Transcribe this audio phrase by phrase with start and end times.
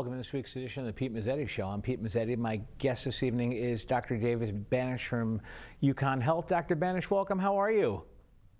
[0.00, 1.66] Welcome to this week's edition of the Pete Mezzetti Show.
[1.66, 2.34] I'm Pete Mezzetti.
[2.34, 4.16] My guest this evening is Dr.
[4.16, 5.42] David Banach from
[5.82, 6.46] UConn Health.
[6.48, 6.74] Dr.
[6.74, 7.38] Banach, welcome.
[7.38, 8.02] How are you?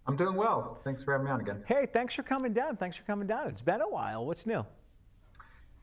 [0.07, 0.83] I'm doing well.
[0.85, 1.63] Thanks for having me on again.
[1.67, 2.77] Hey, thanks for coming down.
[2.77, 3.49] Thanks for coming down.
[3.49, 4.27] It's been a while.
[4.27, 4.67] What's new?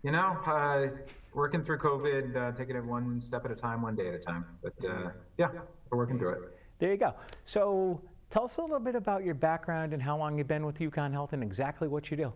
[0.03, 0.89] You know, uh,
[1.33, 4.19] working through COVID, uh, taking it one step at a time, one day at a
[4.19, 4.45] time.
[4.61, 5.09] But uh,
[5.39, 5.49] yeah,
[5.89, 6.39] we're working through it.
[6.77, 7.15] There you go.
[7.45, 10.77] So tell us a little bit about your background and how long you've been with
[10.77, 12.33] UConn Health and exactly what you do.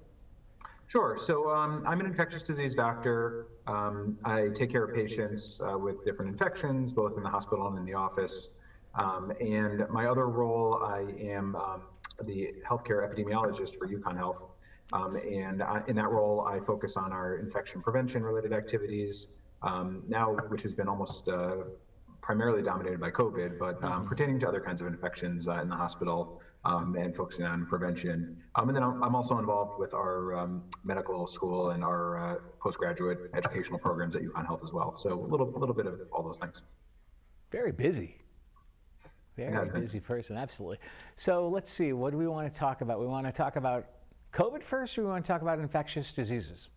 [0.91, 1.17] Sure.
[1.17, 3.47] So um, I'm an infectious disease doctor.
[3.65, 7.77] Um, I take care of patients uh, with different infections, both in the hospital and
[7.77, 8.59] in the office.
[8.95, 11.83] Um, and my other role, I am um,
[12.25, 14.43] the healthcare epidemiologist for UConn Health.
[14.91, 20.03] Um, and I, in that role, I focus on our infection prevention related activities um,
[20.09, 21.55] now, which has been almost uh,
[22.19, 24.03] primarily dominated by COVID, but um, mm-hmm.
[24.03, 28.37] pertaining to other kinds of infections uh, in the hospital um, and focusing on prevention.
[28.55, 32.35] Um, and then I'm, I'm, also involved with our um, medical school and our uh,
[32.59, 34.95] postgraduate educational programs at UConn Health as well.
[34.95, 36.61] So a little, a little bit of all those things.
[37.51, 38.17] Very busy.
[39.35, 40.77] Very yeah, busy person, absolutely.
[41.15, 42.99] So let's see, what do we want to talk about?
[42.99, 43.87] We want to talk about
[44.33, 46.69] COVID first, or we want to talk about infectious diseases?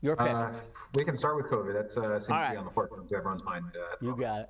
[0.00, 0.28] Your pick.
[0.28, 0.50] Uh,
[0.94, 1.72] we can start with COVID.
[1.72, 2.46] That uh, seems right.
[2.46, 3.64] to be on the forefront of everyone's mind.
[3.74, 4.48] Uh, you got it.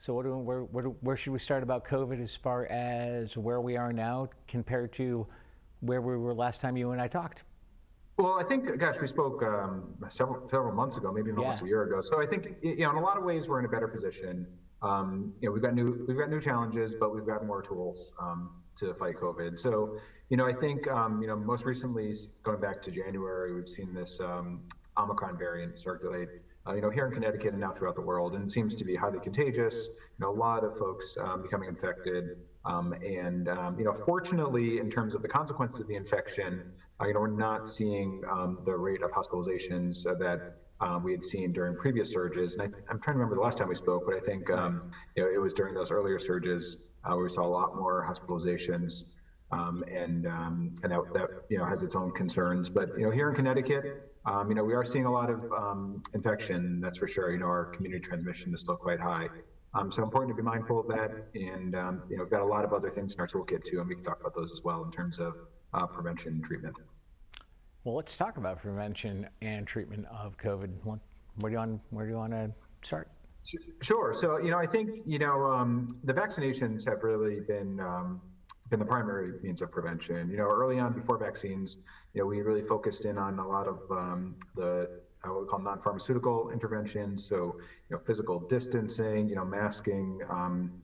[0.00, 3.60] So what do, where, where, where should we start about COVID as far as where
[3.60, 5.26] we are now compared to
[5.80, 7.44] where we were last time you and I talked?
[8.16, 11.66] Well, I think, gosh, we spoke um, several several months ago, maybe almost yeah.
[11.66, 12.00] a year ago.
[12.00, 14.46] So I think, you know, in a lot of ways, we're in a better position.
[14.80, 18.14] Um, you know, we've got new we've got new challenges, but we've got more tools
[18.18, 19.58] um, to fight COVID.
[19.58, 19.98] So,
[20.30, 23.92] you know, I think, um, you know, most recently, going back to January, we've seen
[23.92, 24.62] this um,
[24.96, 26.28] Omicron variant circulate
[26.66, 28.84] uh, you know, here in Connecticut and now throughout the world, and it seems to
[28.84, 29.98] be highly contagious.
[30.18, 34.78] You know, a lot of folks um, becoming infected, um, and um, you know, fortunately,
[34.78, 36.62] in terms of the consequences of the infection,
[37.00, 41.12] uh, you know, we're not seeing um, the rate of hospitalizations uh, that um, we
[41.12, 42.56] had seen during previous surges.
[42.56, 44.90] And I, am trying to remember the last time we spoke, but I think um,
[45.16, 48.06] you know it was during those earlier surges uh, where we saw a lot more
[48.08, 49.14] hospitalizations.
[49.52, 52.68] Um, and um, and that, that you know has its own concerns.
[52.68, 55.40] But you know here in Connecticut, um, you know, we are seeing a lot of
[55.52, 57.32] um, infection, that's for sure.
[57.32, 59.28] You know, our community transmission is still quite high.
[59.74, 61.10] Um, so important to be mindful of that.
[61.34, 63.80] And, um, you know, we've got a lot of other things in our toolkit too,
[63.80, 65.34] and we can talk about those as well in terms of
[65.74, 66.76] uh, prevention and treatment.
[67.84, 70.70] Well, let's talk about prevention and treatment of COVID.
[70.84, 70.98] Where
[71.50, 72.52] do you want, where do you want to
[72.82, 73.08] start?
[73.80, 74.12] Sure.
[74.14, 77.80] So, you know, I think, you know, um, the vaccinations have really been
[78.70, 80.30] been the primary means of prevention.
[80.30, 81.76] You know, early on before vaccines,
[82.14, 85.60] you know, we really focused in on a lot of um, the what we call
[85.60, 87.28] non-pharmaceutical interventions.
[87.28, 87.56] So,
[87.90, 90.20] you know, physical distancing, you know, masking.
[90.30, 90.80] Um,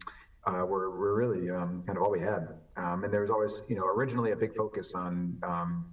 [0.47, 2.47] uh, were, were really um, kind of all we had.
[2.77, 5.87] Um, and there was always, you know, originally a big focus on um,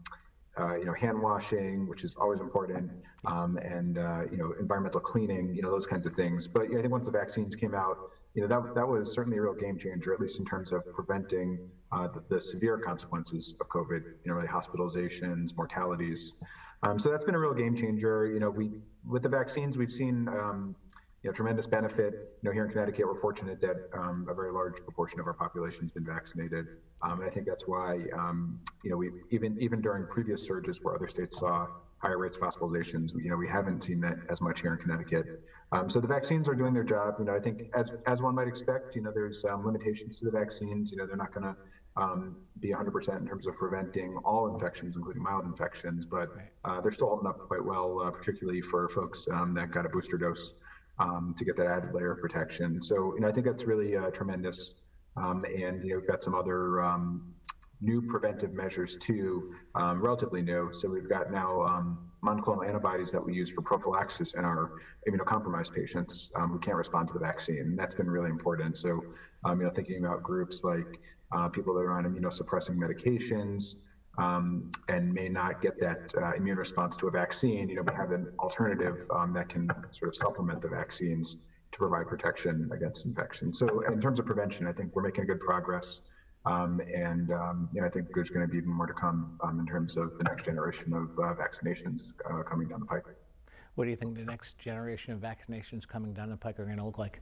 [0.59, 2.91] uh, you know, hand washing, which is always important,
[3.25, 6.47] um, and uh, you know, environmental cleaning, you know, those kinds of things.
[6.47, 7.97] But you know, I think once the vaccines came out,
[8.33, 10.81] you know, that that was certainly a real game changer, at least in terms of
[10.93, 14.01] preventing uh, the, the, severe consequences of COVID.
[14.03, 16.33] You know, really hospitalizations, mortalities.
[16.81, 18.25] Um, so that's been a real game changer.
[18.25, 18.71] You know, we
[19.07, 20.75] with the vaccines, we've seen um,
[21.23, 22.13] you know, tremendous benefit.
[22.41, 25.33] You know, here in Connecticut, we're fortunate that um, a very large proportion of our
[25.33, 26.65] population has been vaccinated,
[27.01, 30.79] um, and I think that's why, um, you know, we even even during previous surges
[30.81, 31.67] where other states saw
[31.99, 35.41] higher rates of hospitalizations, you know, we haven't seen that as much here in Connecticut.
[35.73, 37.15] Um, so the vaccines are doing their job.
[37.19, 40.25] You know, I think as as one might expect, you know, there's um, limitations to
[40.25, 40.91] the vaccines.
[40.91, 41.55] You know, they're not going to
[41.95, 46.29] um, be 100% in terms of preventing all infections, including mild infections, but
[46.65, 50.17] uh, they're still holding up quite well, uh, particularly for folks that got a booster
[50.17, 50.53] dose
[50.99, 52.81] um, to get that added layer of protection.
[52.81, 54.75] So, you know, I think that's really uh, tremendous.
[55.17, 57.33] Um, and, you know, we've got some other um,
[57.81, 60.69] new preventive measures too, um, relatively new.
[60.71, 64.71] So we've got now um, monoclonal antibodies that we use for prophylaxis in our
[65.07, 67.59] immunocompromised patients um, who can't respond to the vaccine.
[67.59, 68.77] And that's been really important.
[68.77, 69.05] So,
[69.45, 70.87] you know, thinking about groups like
[71.35, 73.75] uh, people that are on immunosuppressing medications,
[74.17, 77.93] um, and may not get that uh, immune response to a vaccine, you know, we
[77.95, 81.37] have an alternative um, that can sort of supplement the vaccines
[81.71, 83.51] to provide protection against infection.
[83.51, 86.01] So, in terms of prevention, I think we're making good progress.
[86.45, 89.39] Um, and um, you know, I think there's going to be even more to come
[89.41, 93.05] um, in terms of the next generation of uh, vaccinations uh, coming down the pike.
[93.75, 96.77] What do you think the next generation of vaccinations coming down the pike are going
[96.77, 97.21] to look like?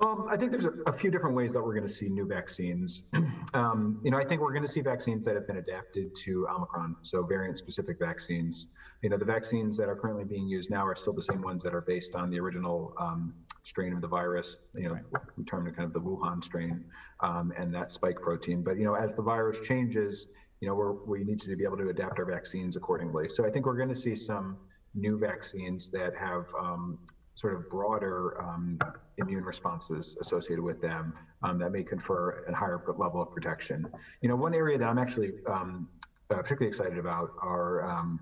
[0.00, 2.26] Um, I think there's a, a, few different ways that we're going to see new
[2.26, 3.10] vaccines.
[3.54, 6.46] Um, you know, I think we're going to see vaccines that have been adapted to
[6.48, 8.66] Omicron, so variant-specific vaccines.
[9.00, 11.62] You know, the vaccines that are currently being used now are still the same ones
[11.62, 13.32] that are based on the original um,
[13.62, 14.58] strain of the virus.
[14.74, 15.22] You know, right.
[15.36, 16.84] we term it kind of the Wuhan strain
[17.20, 18.62] um, and that spike protein.
[18.62, 20.28] But you know, as the virus changes,
[20.60, 23.28] you know, we're, we need to be able to adapt our vaccines accordingly.
[23.28, 24.56] So I think we're going to see some
[24.94, 26.98] new vaccines that have um,
[27.34, 28.78] sort of broader um,
[29.18, 31.14] immune responses associated with them
[31.44, 33.86] um, that may confer a higher level of protection.
[34.22, 35.88] You know, one area that I'm actually um,
[36.30, 38.20] uh, particularly excited about are um,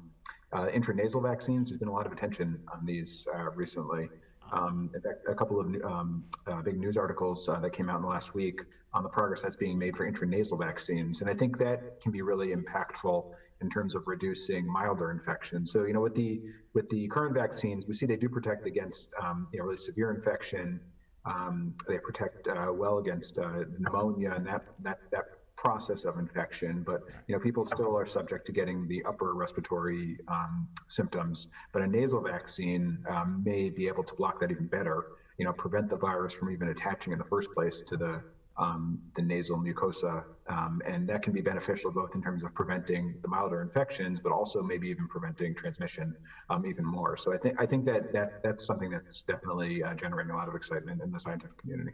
[0.53, 1.71] uh, intranasal vaccines.
[1.71, 4.09] There's been a lot of attention on these uh, recently.
[4.53, 7.97] Um, in fact, a couple of um, uh, big news articles uh, that came out
[7.97, 8.61] in the last week
[8.93, 12.23] on the progress that's being made for intranasal vaccines, and I think that can be
[12.23, 15.73] really impactful in terms of reducing milder infections.
[15.73, 16.43] So, you know, with the
[16.75, 20.11] with the current vaccines, we see they do protect against um, you know really severe
[20.11, 20.81] infection.
[21.25, 25.25] Um, they protect uh, well against uh, pneumonia and that that that
[25.57, 30.19] process of infection, but you know people still are subject to getting the upper respiratory
[30.29, 31.49] um, symptoms.
[31.73, 35.05] But a nasal vaccine um, may be able to block that even better.
[35.39, 38.23] You know, prevent the virus from even attaching in the first place to the
[38.59, 43.15] um, the nasal mucosa, um, and that can be beneficial both in terms of preventing
[43.21, 46.15] the milder infections, but also maybe even preventing transmission
[46.49, 47.17] um, even more.
[47.17, 50.49] So I think I think that that that's something that's definitely uh, generating a lot
[50.49, 51.93] of excitement in the scientific community.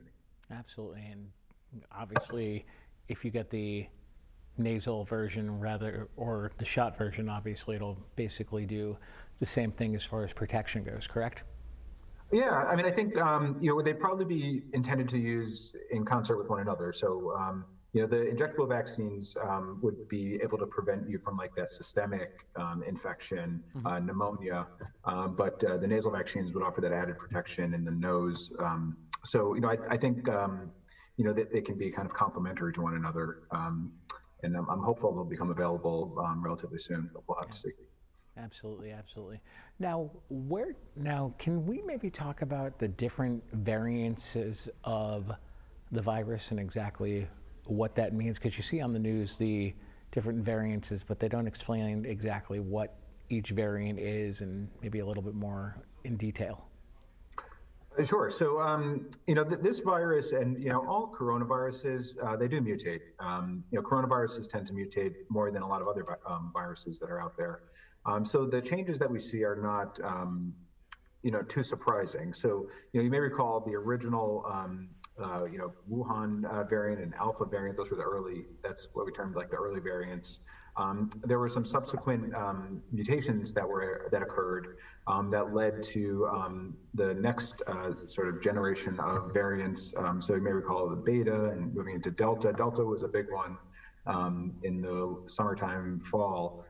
[0.51, 1.31] Absolutely, and
[1.91, 2.65] obviously,
[3.09, 3.87] if you get the
[4.59, 8.97] nasal version rather or the shot version, obviously it'll basically do
[9.39, 11.07] the same thing as far as protection goes.
[11.07, 11.45] Correct?
[12.33, 16.05] Yeah, I mean, I think um, you know they'd probably be intended to use in
[16.05, 16.93] concert with one another.
[16.93, 21.37] So um, you know, the injectable vaccines um, would be able to prevent you from
[21.37, 23.87] like that systemic um, infection, mm-hmm.
[23.87, 24.67] uh, pneumonia,
[25.05, 28.51] um, but uh, the nasal vaccines would offer that added protection in the nose.
[28.59, 30.27] Um, so you know, I, I think
[31.17, 33.93] you know they, they, can be kind of complementary to one another, um,
[34.43, 37.11] and I'm, I'm, hopeful they'll become available um, relatively soon.
[37.13, 37.71] But we'll have to see.
[38.39, 39.41] Absolutely, absolutely.
[39.79, 45.31] Now, where now can we maybe talk about the different variances of
[45.91, 47.29] the virus and exactly
[47.67, 48.39] what that means?
[48.39, 49.75] Because you see on the news the
[50.13, 52.97] different variances, but they don't explain exactly what
[53.29, 56.69] each variant is and maybe a little bit more in detail.
[57.99, 58.31] Uh, sure.
[58.31, 62.61] So, um, you know, th- this virus and, you know, all coronaviruses, uh, they do
[62.61, 63.01] mutate.
[63.19, 66.99] Um, you know, coronaviruses tend to mutate more than a lot of other um, viruses
[67.01, 67.61] that are out there.
[68.07, 70.55] Um, so the changes that we see are not, um,
[71.23, 72.35] you know, too surprising.
[72.35, 74.89] So, you know, you may recall the original, um,
[75.23, 77.77] uh, you know, Wuhan uh, variant and Alpha variant.
[77.77, 78.47] Those were the early.
[78.63, 80.41] That's what we termed like the early variants.
[80.77, 86.27] Um, there were some subsequent um, mutations that were that occurred um, that led to
[86.33, 89.95] um, the next uh, sort of generation of variants.
[89.97, 92.53] Um, so you may recall the beta and moving into delta.
[92.53, 93.59] Delta was a big one
[94.07, 96.65] um, in the summertime, fall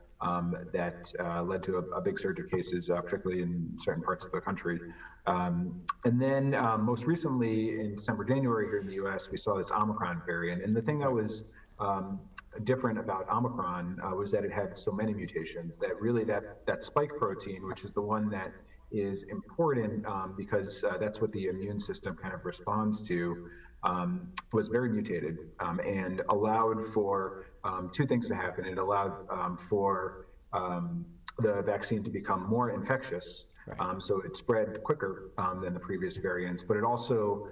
[0.71, 4.25] that uh, led to a, a, big surge of cases, uh, particularly in certain parts
[4.25, 4.79] of the country.
[5.25, 10.21] And then most recently in December, January here in the US, we saw this Omicron
[10.25, 10.63] variant.
[10.63, 12.19] And the thing that was um,
[12.63, 16.83] different about Omicron uh, was that it had so many mutations that really that, that
[16.83, 18.53] spike protein, which is the one that
[18.91, 23.49] is important um, because uh, that's what the immune system kind of responds to,
[23.83, 28.65] um, was very mutated um, and allowed for um, two things to happen.
[28.65, 31.05] It allowed um, for um,
[31.39, 34.01] the vaccine to become more infectious, right.
[34.01, 37.49] so it spread quicker than the previous variants, but it also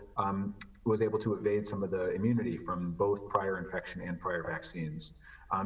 [0.86, 5.14] was able to evade some of the immunity from both prior infection and prior vaccines.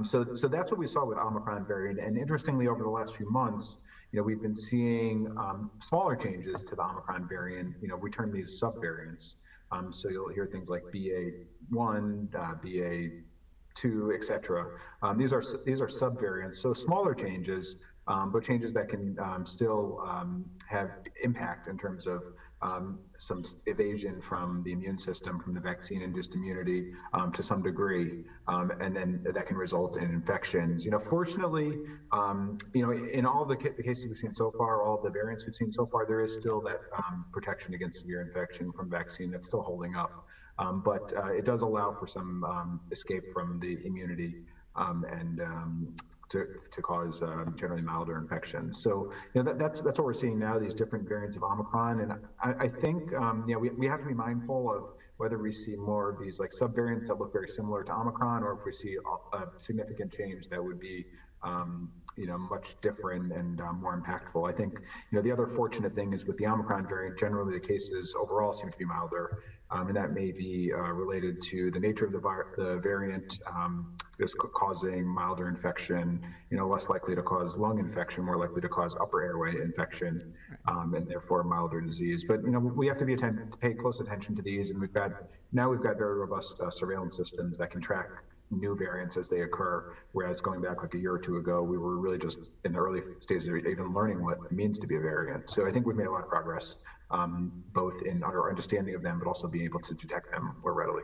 [0.03, 1.99] so, so that's what we saw with Omicron variant.
[1.99, 3.81] And interestingly, over the last few months,
[4.15, 7.75] you know, we've been seeing um, smaller changes to the Omicron variant.
[7.81, 9.35] You know, we term these subvariants.
[9.73, 14.67] Um, so you'll hear things like BA1, uh, BA2, et cetera.
[15.01, 19.45] Um, these are these are subvariants, so smaller changes, um, but changes that can um,
[19.45, 20.91] still um, have
[21.23, 22.23] impact in terms of
[22.61, 28.11] um, some evasion from the immune system, from the vaccine-induced immunity um, to some degree,
[28.47, 30.85] um, and then that can result in infections.
[30.85, 31.79] You know, fortunately,
[32.11, 35.09] um, you know, in all the, ca- the, cases we've seen so far, all the
[35.09, 38.89] variants we've seen so far, there is still that um, protection against severe infection from
[38.89, 40.11] vaccine that's still holding up.
[40.57, 44.37] Um, but uh, it does allow for some escape from the immunity
[44.75, 45.93] um, and um,
[46.29, 48.79] to, to cause um, generally milder infections.
[48.79, 50.59] So you know, that, that's that's what we're seeing now.
[50.59, 53.99] These different variants of Omicron, and I, I think um, you know we, we have
[54.01, 54.85] to be mindful of
[55.17, 58.53] whether we see more of these like subvariants that look very similar to Omicron, or
[58.53, 58.97] if we see
[59.33, 61.05] a, a significant change that would be
[61.45, 64.49] um, you know much different and um, more impactful.
[64.49, 64.79] I think
[65.11, 68.53] you know the other fortunate thing is with the Omicron variant, generally the cases overall
[68.53, 69.29] seem to be milder,
[69.69, 72.21] um, and that may be uh, related to the nature of the,
[72.57, 78.23] the variant, um, just causing milder infection, you know, less likely to cause lung infection,
[78.23, 80.33] more likely to cause upper airway infection,
[80.67, 82.23] um, and therefore milder disease.
[82.23, 84.79] But you know, we have to be attention to pay close attention to these, and
[84.79, 85.11] we've got
[85.51, 88.09] now we've got very robust uh, surveillance systems that can track
[88.51, 89.93] new variants as they occur.
[90.11, 92.79] Whereas going back like a year or two ago, we were really just in the
[92.79, 95.49] early stages of even learning what it means to be a variant.
[95.49, 96.77] So I think we've made a lot of progress,
[97.11, 100.73] um, both in our understanding of them, but also being able to detect them more
[100.73, 101.03] readily.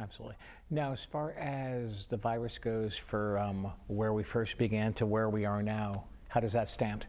[0.00, 0.36] Absolutely.
[0.70, 5.28] Now, as far as the virus goes, for um, where we first began to where
[5.28, 7.06] we are now, how does that stand?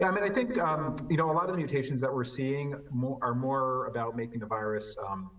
[0.00, 2.24] Yeah, I mean, I think um, you know a lot of the mutations that we're
[2.24, 5.30] seeing more, are more about making the virus um,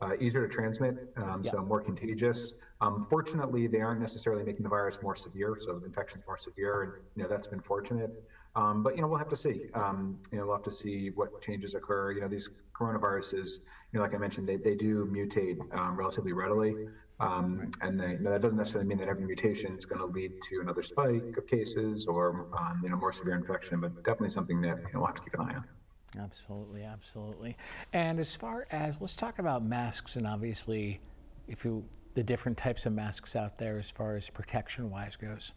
[0.00, 1.50] uh, easier to transmit, um, yeah.
[1.50, 2.64] so more contagious.
[2.80, 6.82] Um, fortunately, they aren't necessarily making the virus more severe, so the infection's more severe,
[6.82, 8.10] and you know that's been fortunate.
[8.54, 9.66] Um, but you know we'll have to see.
[9.74, 12.12] Um, you know we'll have to see what changes occur.
[12.12, 13.58] You know these coronaviruses,
[13.92, 16.76] you know, like I mentioned, they, they do mutate um, relatively readily,
[17.18, 20.06] um, and they, you know, that doesn't necessarily mean that every mutation is going to
[20.06, 22.46] lead to another spike of cases or
[22.82, 25.34] you know more severe infection, but definitely something that you know, we'll have to keep
[25.34, 25.64] an eye on.
[26.16, 27.56] Absolutely, absolutely.
[27.92, 31.00] And as far as let's talk about masks, and obviously,
[31.48, 31.84] if you
[32.14, 35.52] the different types of masks out there as far as protection wise goes.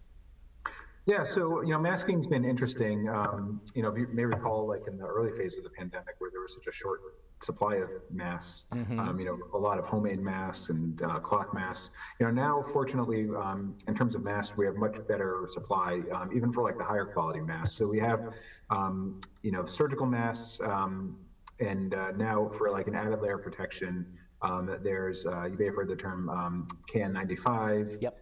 [1.07, 3.09] Yeah, so you know, masking's been interesting.
[3.09, 6.15] Um, you know, if you may recall, like in the early phase of the pandemic,
[6.19, 7.01] where there was such a short
[7.43, 8.67] supply of masks.
[8.73, 8.99] Mm-hmm.
[8.99, 11.89] Um, you know, a lot of homemade masks and uh, cloth masks.
[12.19, 16.29] You know, now fortunately, um, in terms of masks, we have much better supply, um,
[16.35, 17.77] even for like the higher quality masks.
[17.77, 18.33] So we have,
[18.69, 21.17] um, you know, surgical masks, um,
[21.59, 24.05] and uh, now for like an added layer of protection,
[24.41, 28.01] um, there's uh, you may have heard the term KN95.
[28.01, 28.17] Yep.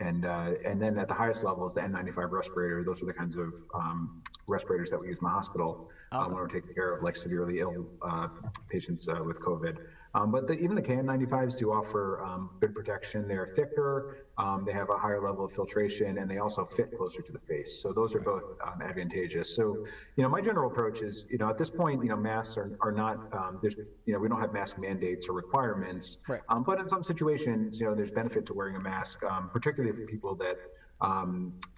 [0.00, 2.82] and uh, and then at the highest levels, the N95 respirator.
[2.82, 3.52] Those are the kinds of
[4.50, 5.78] respirators that we use in the hospital
[6.12, 8.28] um, when we're taking care of like severely ill uh,
[8.68, 9.76] patients uh, with COVID.
[10.12, 13.28] Um, but the, even the KN95s do offer um, good protection.
[13.28, 14.04] They're thicker,
[14.38, 17.38] um, they have a higher level of filtration, and they also fit closer to the
[17.38, 17.80] face.
[17.80, 19.54] So those are both um, advantageous.
[19.54, 19.76] So,
[20.16, 22.72] you know, my general approach is, you know, at this point, you know, masks are,
[22.80, 26.18] are not, um, there's, you know, we don't have mask mandates or requirements.
[26.28, 26.40] Right.
[26.66, 30.34] but in some situations, you know, there's benefit to wearing a mask, particularly for people
[30.36, 30.56] that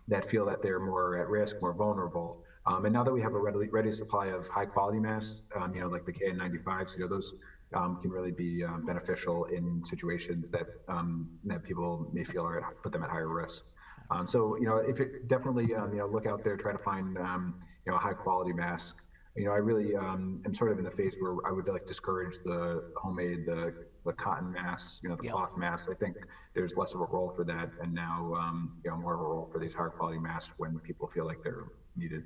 [0.08, 2.41] that feel that they're more at risk, more vulnerable.
[2.66, 5.74] Um, and now that we have a ready, ready supply of high quality masks, um,
[5.74, 7.34] you know, like the KN95s, you know, those
[7.74, 12.58] um, can really be um, beneficial in situations that um, that people may feel are
[12.58, 13.64] at, put them at higher risk.
[14.10, 17.16] Um, so, you know, if it definitely, you know, look out there, try to find,
[17.16, 19.06] you know, a high quality mask.
[19.34, 22.36] You know, I really am sort of in the phase where I would like discourage
[22.44, 25.32] the homemade, the the cotton masks, you know, the yep.
[25.32, 25.88] cloth masks.
[25.90, 26.16] I think
[26.54, 28.52] there's less of a role for that, and now,
[28.84, 31.42] you know, more of a role for these higher quality masks when people feel like
[31.42, 31.64] they're
[31.96, 32.24] needed.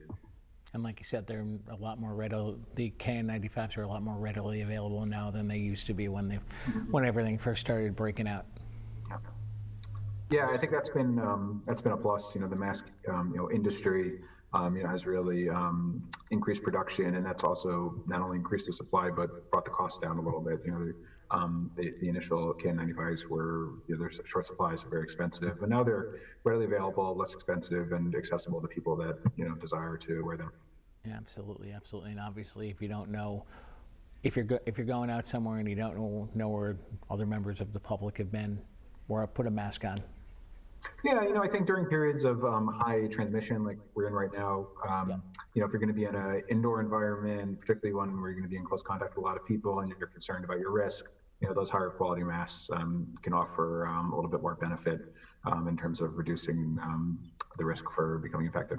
[0.74, 2.56] And like you said, they're a lot more readily.
[2.74, 6.28] The KN95s are a lot more readily available now than they used to be when
[6.28, 6.38] they,
[6.90, 8.44] when everything first started breaking out.
[10.30, 12.34] Yeah, I think that's been um, that's been a plus.
[12.34, 14.18] You know, the mask um, you know industry
[14.52, 18.72] um, you know has really um, increased production, and that's also not only increased the
[18.72, 20.60] supply but brought the cost down a little bit.
[20.64, 20.92] You know,
[21.30, 25.82] um, the, the, initial KN95s were, you know, their short supplies very expensive, but now
[25.82, 30.36] they're readily available, less expensive, and accessible to people that you know desire to wear
[30.36, 30.52] them.
[31.04, 33.44] Yeah, absolutely, absolutely, and obviously, if you don't know,
[34.22, 36.78] if you're go- if you're going out somewhere and you don't know, know where
[37.10, 38.60] other members of the public have been,
[39.08, 40.00] or put a mask on.
[41.04, 44.32] Yeah, you know, I think during periods of um, high transmission, like we're in right
[44.32, 45.16] now, um, yeah.
[45.54, 48.38] you know, if you're going to be in an indoor environment, particularly one where you're
[48.38, 50.58] going to be in close contact with a lot of people and you're concerned about
[50.58, 51.06] your risk,
[51.40, 55.00] you know, those higher quality masks um, can offer um, a little bit more benefit
[55.44, 57.18] um, in terms of reducing um,
[57.58, 58.78] the risk for becoming infected.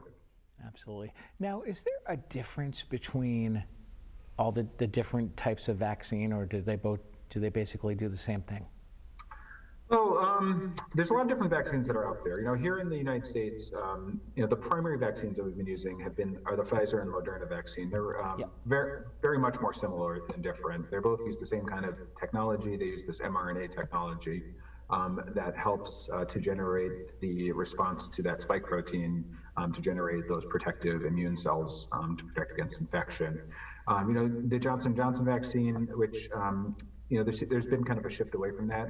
[0.65, 1.13] Absolutely.
[1.39, 3.63] Now, is there a difference between
[4.39, 6.99] all the, the different types of vaccine, or do they both
[7.29, 8.65] do they basically do the same thing?
[9.89, 12.39] Well, um, there's a lot of different vaccines that are out there.
[12.39, 15.55] You know, here in the United States, um, you know, the primary vaccines that we've
[15.55, 17.89] been using have been are the Pfizer and Moderna vaccine.
[17.89, 18.49] They're um, yep.
[18.65, 20.91] very, very much more similar than different.
[20.91, 22.75] They both use the same kind of technology.
[22.75, 24.43] They use this mRNA technology
[24.89, 29.23] um, that helps uh, to generate the response to that spike protein
[29.55, 33.39] um, to generate those protective immune cells um, to protect against infection.
[34.05, 36.27] you know, the Johnson Johnson vaccine, which
[37.09, 38.89] you know, there's, there's been kind of a shift away from that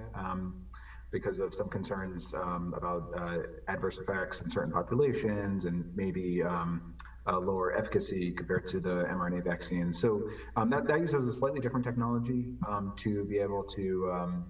[1.12, 3.38] because of some concerns um, about uh,
[3.68, 6.82] adverse effects in certain populations and maybe um,
[7.28, 10.00] lower efficacy compared to the mRNA vaccines.
[10.00, 10.24] So
[10.56, 14.46] um, that, that uses a slightly different technology um, to be able to um,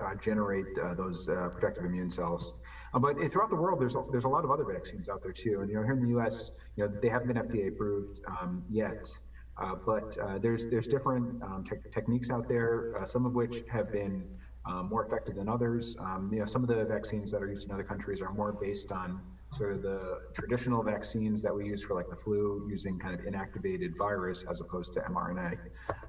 [0.00, 2.54] uh, generate uh, those uh, protective immune cells.
[2.94, 5.32] Uh, but throughout the world, there's a, there's a lot of other vaccines out there
[5.32, 5.60] too.
[5.60, 8.62] And you know, here in the U.S., you know, they haven't been FDA approved um,
[8.68, 8.98] yet.
[9.58, 13.90] Uh, but uh, there's there's different um, te- techniques out there, some of which have
[13.90, 14.22] been
[14.66, 15.96] um, more effective than others.
[16.00, 18.52] Um, you know, some of the vaccines that are used in other countries are more
[18.52, 19.20] based on
[19.52, 23.24] sort of the traditional vaccines that we use for like the flu using kind of
[23.24, 25.56] inactivated virus as opposed to mRNA.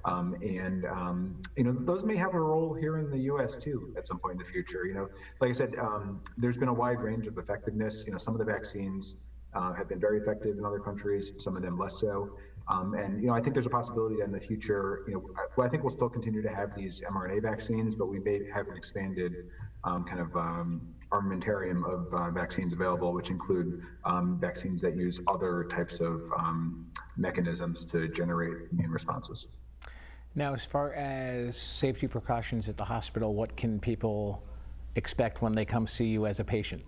[0.04, 3.94] Um, and, um, you know, those may have a role here in the US too
[3.96, 4.86] at some point in the future.
[4.86, 5.08] You know,
[5.40, 8.04] like I said, um, there's been a wide range of effectiveness.
[8.06, 9.24] You know, some of the vaccines
[9.54, 12.36] uh, have been very effective in other countries, some of them less so.
[12.70, 15.30] Um, and you know, I think there's a possibility that in the future, you know,
[15.56, 18.68] well, I think we'll still continue to have these mRNA vaccines, but we may have
[18.68, 19.32] an expanded
[19.84, 25.20] um, kind of um, armamentarium of uh, vaccines available, which include um, vaccines that use
[25.26, 29.46] other types of um, mechanisms to generate immune responses.
[30.34, 34.42] Now, as far as safety precautions at the hospital, what can people
[34.94, 36.84] expect when they come see you as a patient?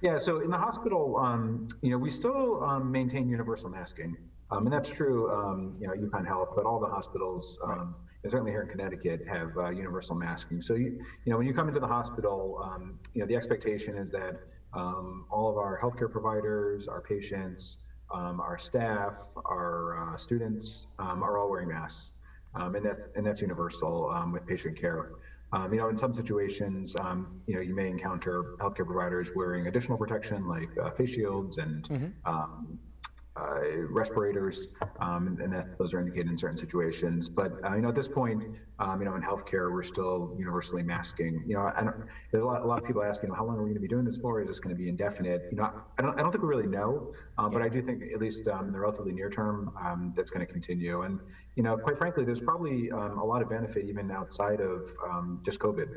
[0.00, 4.16] Yeah, so in the hospital, um, you know, we still um, maintain universal masking,
[4.50, 7.80] um, and that's true, um, you know, UConn Health, but all the hospitals, right.
[7.80, 10.60] and certainly here in Connecticut, have uh, universal masking.
[10.60, 13.96] So, you, you know, when you come into the hospital, um, you know, the expectation
[13.96, 14.40] is that
[14.72, 19.14] um, all of our healthcare providers, our patients, our staff,
[19.44, 22.14] our uh, students are all wearing masks,
[22.54, 25.10] and that's and that's universal with patient care.
[25.52, 29.66] Um, you know, in some situations, um, you know, you may encounter healthcare providers wearing
[29.66, 32.30] additional protection like uh, face shields and mm-hmm.
[32.30, 32.78] um,
[33.38, 34.68] uh, respirators,
[35.00, 37.28] um, and that those are indicated in certain situations.
[37.28, 38.42] But uh, you know, at this point,
[38.78, 41.42] um, you know, in healthcare, we're still universally masking.
[41.46, 41.96] You know, I don't,
[42.30, 43.88] there's a lot, a lot of people asking, how long are we going to be
[43.88, 44.40] doing this for?
[44.40, 45.42] Is this going to be indefinite?
[45.50, 48.02] You know, I don't, I don't think we really know, um, but I do think
[48.12, 51.02] at least um, in the relatively near term, um, that's going to continue.
[51.02, 51.20] And
[51.56, 54.82] you know, quite frankly, there's probably um, a lot of benefit even outside of
[55.44, 55.88] just COVID.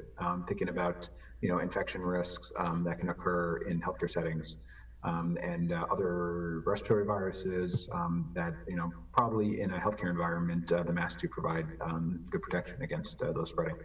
[0.48, 1.08] thinking about
[1.42, 2.52] you know infection risks
[2.84, 4.58] that can occur in healthcare settings
[5.04, 7.90] um, and uh, other respiratory viruses
[8.34, 12.42] that, you know, probably in a healthcare environment, uh, the masks do provide um, good
[12.42, 13.76] protection against uh, those spreading.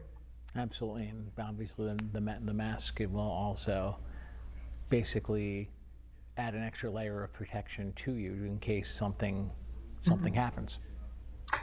[0.57, 1.09] Absolutely.
[1.09, 3.99] And obviously, the, the, the mask will also
[4.89, 5.69] basically
[6.37, 9.51] add an extra layer of protection to you in case something
[10.01, 10.43] something mm-hmm.
[10.43, 10.79] happens.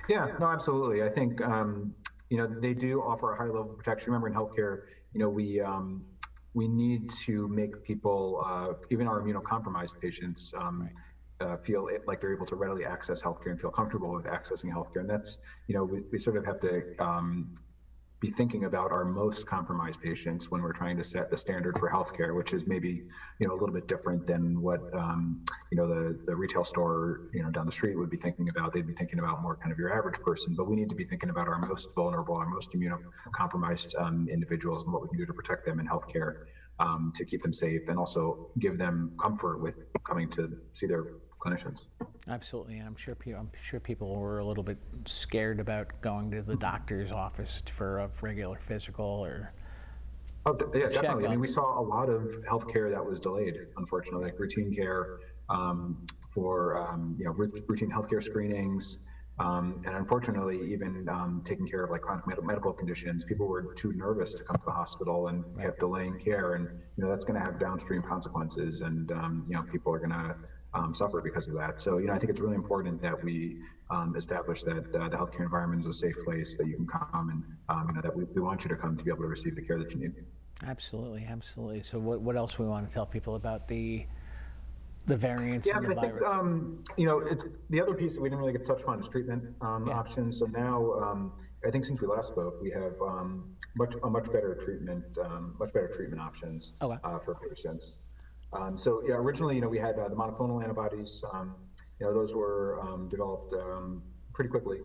[0.09, 1.03] Yeah, no, absolutely.
[1.03, 1.93] I think um,
[2.29, 4.11] you know they do offer a high level of protection.
[4.11, 6.05] Remember, in healthcare, you know, we um,
[6.53, 11.47] we need to make people, uh, even our immunocompromised patients, um, right.
[11.47, 14.71] uh, feel it, like they're able to readily access healthcare and feel comfortable with accessing
[14.71, 15.01] healthcare.
[15.01, 17.49] And that's, you know, we, we sort of have to um,
[18.23, 21.89] be thinking about our most compromised patients when we're trying to set the standard for
[21.89, 23.03] healthcare, which is maybe
[23.37, 27.19] you know a little bit different than what um, you know the the retail store
[27.33, 28.71] you know down the street would be thinking about.
[28.71, 31.03] They'd be thinking about more kind of your average person, but we need to be
[31.03, 35.25] thinking about our most vulnerable, our most immunocompromised um, individuals, and what we can do
[35.25, 36.35] to protect them in healthcare.
[36.79, 39.75] Um, to keep them safe and also give them comfort with
[40.07, 41.03] coming to see their
[41.43, 41.85] clinicians.
[42.29, 46.31] Absolutely, and I'm sure people, I'm sure people were a little bit scared about going
[46.31, 49.51] to the doctor's office for a regular physical or.
[50.45, 51.25] Oh, yeah, definitely.
[51.25, 55.19] I mean, we saw a lot of healthcare that was delayed, unfortunately, like routine care
[55.49, 59.07] um, for um, you know routine healthcare screenings,
[59.39, 63.73] um, and unfortunately, even um, taking care of like chronic med- medical conditions, people were
[63.73, 67.23] too nervous to come to the hospital and kept delaying care, and you know that's
[67.23, 70.35] going to have downstream consequences, and um, you know people are going to
[70.73, 71.79] um, suffer because of that.
[71.79, 73.57] So, you know, I think it's really important that we
[73.89, 77.29] um, establish that uh, the healthcare environment is a safe place that you can come
[77.29, 79.27] and, um, you know, that we, we want you to come to be able to
[79.27, 80.13] receive the care that you need.
[80.65, 81.83] Absolutely, absolutely.
[81.83, 84.05] So, what, what else we want to tell people about the
[85.05, 86.13] the variants yeah, in the I virus?
[86.13, 88.85] think um, you know it's the other piece that we didn't really get to touch
[88.85, 89.93] on is treatment um, yeah.
[89.93, 90.39] options.
[90.39, 91.33] So now, um,
[91.65, 95.55] I think since we last spoke, we have um, much a much better treatment, um,
[95.59, 96.97] much better treatment options okay.
[97.03, 97.99] uh, for patients.
[98.53, 101.23] Um, so yeah, originally, you know, we had uh, the monoclonal antibodies.
[101.33, 101.55] Um,
[101.99, 104.79] you know, those were um, developed um, pretty quickly,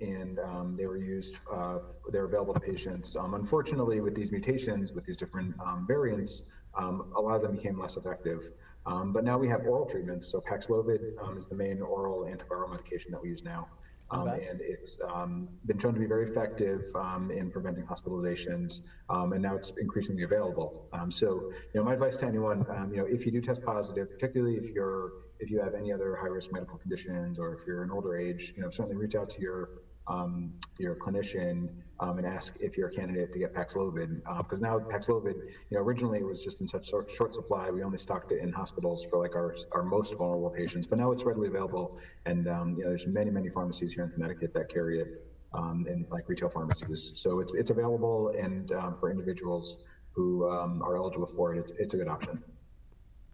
[0.00, 1.38] and um, they were used.
[1.50, 1.78] Uh,
[2.10, 3.16] they're available to patients.
[3.16, 5.54] Um, unfortunately, with these mutations, with these different
[5.86, 6.44] variants,
[6.78, 8.50] a lot of them became less effective.
[8.84, 10.28] but now we have oral treatments.
[10.28, 11.00] So Paxlovid
[11.36, 13.68] is the main oral antiviral medication that we use now.
[14.10, 14.46] Um, okay.
[14.46, 19.42] And it's um, been shown to be very effective um, in preventing hospitalizations, um, and
[19.42, 20.88] now it's increasingly available.
[20.92, 23.64] Um, so, you know, my advice to anyone, um, you know, if you do test
[23.64, 27.66] positive, particularly if you're if you have any other high risk medical conditions or if
[27.66, 29.70] you're an older age, you know, certainly reach out to your
[30.08, 31.68] um, your clinician
[32.00, 34.22] um, and ask if you're a candidate to get Paxlovid.
[34.38, 35.34] Because uh, now Paxlovid,
[35.70, 37.70] you know, originally it was just in such short, supply.
[37.70, 40.86] We only stocked it in hospitals for like our, our most vulnerable patients.
[40.86, 44.10] But now it's readily available, and um, you know, there's many many pharmacies here in
[44.10, 47.12] Connecticut that carry it, um, in like retail pharmacies.
[47.14, 49.78] So it's it's available, and um, for individuals
[50.12, 52.42] who um, are eligible for it, it's, it's a good option.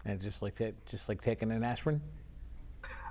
[0.04, 2.00] And just like that, just like taking an aspirin.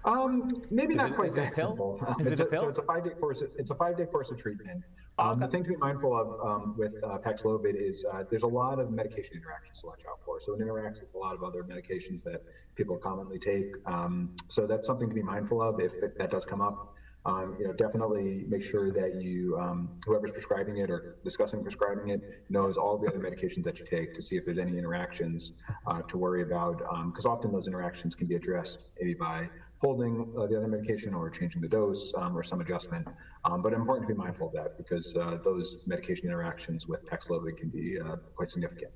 [0.04, 2.00] Um, maybe is not it, quite that simple.
[2.20, 2.58] Is it's it a?
[2.58, 3.44] So it's a five day course.
[3.58, 4.84] It's a five day course of treatment
[5.18, 8.48] Um, the thing to be mindful of um, with uh, Paxlovid is uh, there's a
[8.48, 10.40] lot of medication interactions to watch out for.
[10.40, 12.42] So it interacts with a lot of other medications that
[12.76, 13.68] people commonly take.
[13.86, 16.76] Um, so that's something to be mindful of if, if that does come up.
[17.24, 22.08] Um, you know, definitely make sure that you, um, whoever's prescribing it or discussing prescribing
[22.10, 25.52] it, knows all the other medications that you take to see if there's any interactions
[25.86, 26.78] uh, to worry about.
[27.06, 29.50] Because um, often those interactions can be addressed maybe by
[29.82, 33.08] holding uh, the other medication or changing the dose um, or some adjustment.
[33.44, 37.58] Um, but important to be mindful of that because uh, those medication interactions with Paxlovid
[37.58, 38.92] can be uh, quite significant.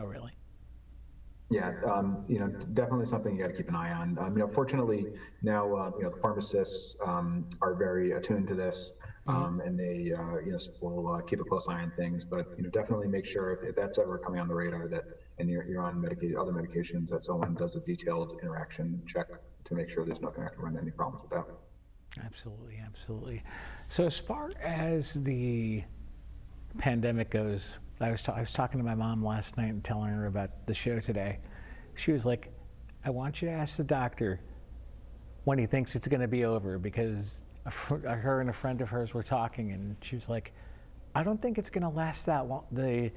[0.00, 0.32] Oh, really?
[1.50, 4.18] Yeah, um, you know, definitely something you got to keep an eye on.
[4.18, 5.06] Um, you know, fortunately
[5.42, 8.96] now, uh, you know, the pharmacists um, are very attuned to this,
[9.28, 9.36] mm-hmm.
[9.36, 12.24] um, and they, uh, you know, will uh, keep a close eye on things.
[12.24, 15.04] But you know, definitely make sure if, if that's ever coming on the radar that,
[15.38, 19.26] and you're, you're on medicated other medications, that someone does a detailed interaction check
[19.64, 21.46] to make sure there's not going to run any problems with that.
[22.24, 23.42] Absolutely, absolutely.
[23.88, 25.82] So as far as the
[26.78, 30.26] pandemic goes, I was, I was talking to my mom last night and telling her
[30.26, 31.38] about the show today.
[31.94, 32.52] She was like,
[33.04, 34.40] I want you to ask the doctor
[35.44, 39.14] when he thinks it's going to be over because her and a friend of hers
[39.14, 40.52] were talking and she was like,
[41.14, 42.64] I don't think it's going to last that long.
[42.72, 43.12] The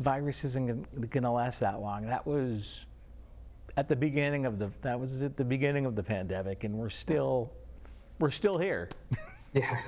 [0.00, 2.06] virus isn't going to last that long.
[2.06, 2.86] That was
[3.76, 6.88] at the beginning of the that was at the beginning of the pandemic and we're
[6.88, 7.52] still
[8.18, 8.90] we're still here.
[9.52, 9.80] yeah.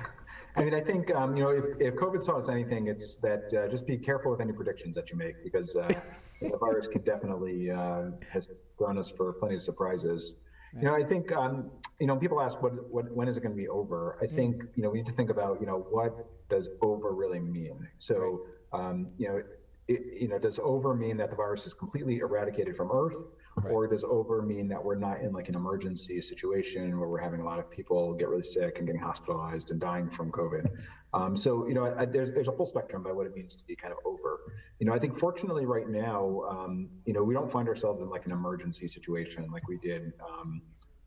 [0.55, 3.53] I mean, I think um, you know if, if COVID taught us anything, it's that
[3.53, 5.87] uh, just be careful with any predictions that you make because uh,
[6.41, 10.41] the virus can definitely uh, has thrown us for plenty of surprises.
[10.73, 10.83] Right.
[10.83, 11.69] You know, I think um,
[11.99, 14.17] you know people ask what, what when is it going to be over?
[14.21, 14.31] I mm.
[14.31, 17.87] think you know we need to think about you know what does over really mean.
[17.99, 18.41] So
[18.73, 19.43] um, you know,
[19.87, 23.23] it, you know, does over mean that the virus is completely eradicated from Earth?
[23.57, 23.73] Right.
[23.73, 27.41] Or does over mean that we're not in like an emergency situation where we're having
[27.41, 30.69] a lot of people get really sick and getting hospitalized and dying from COVID?
[31.13, 33.65] Um, so you know, I, there's there's a full spectrum by what it means to
[33.65, 34.41] be kind of over.
[34.79, 38.09] You know, I think fortunately right now, um, you know, we don't find ourselves in
[38.09, 40.13] like an emergency situation like we did.
[40.21, 40.61] Um,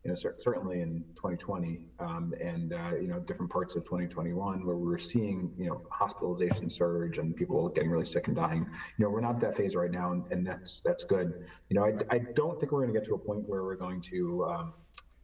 [0.04, 4.76] you know, certainly in 2020 um, and, uh, you know, different parts of 2021 where
[4.76, 8.66] we were seeing, you know, hospitalization surge and people getting really sick and dying.
[8.96, 11.46] You know, we're not at that phase right now, and, and that's that's good.
[11.68, 13.76] You know, I, I don't think we're going to get to a point where we're
[13.76, 14.72] going to um,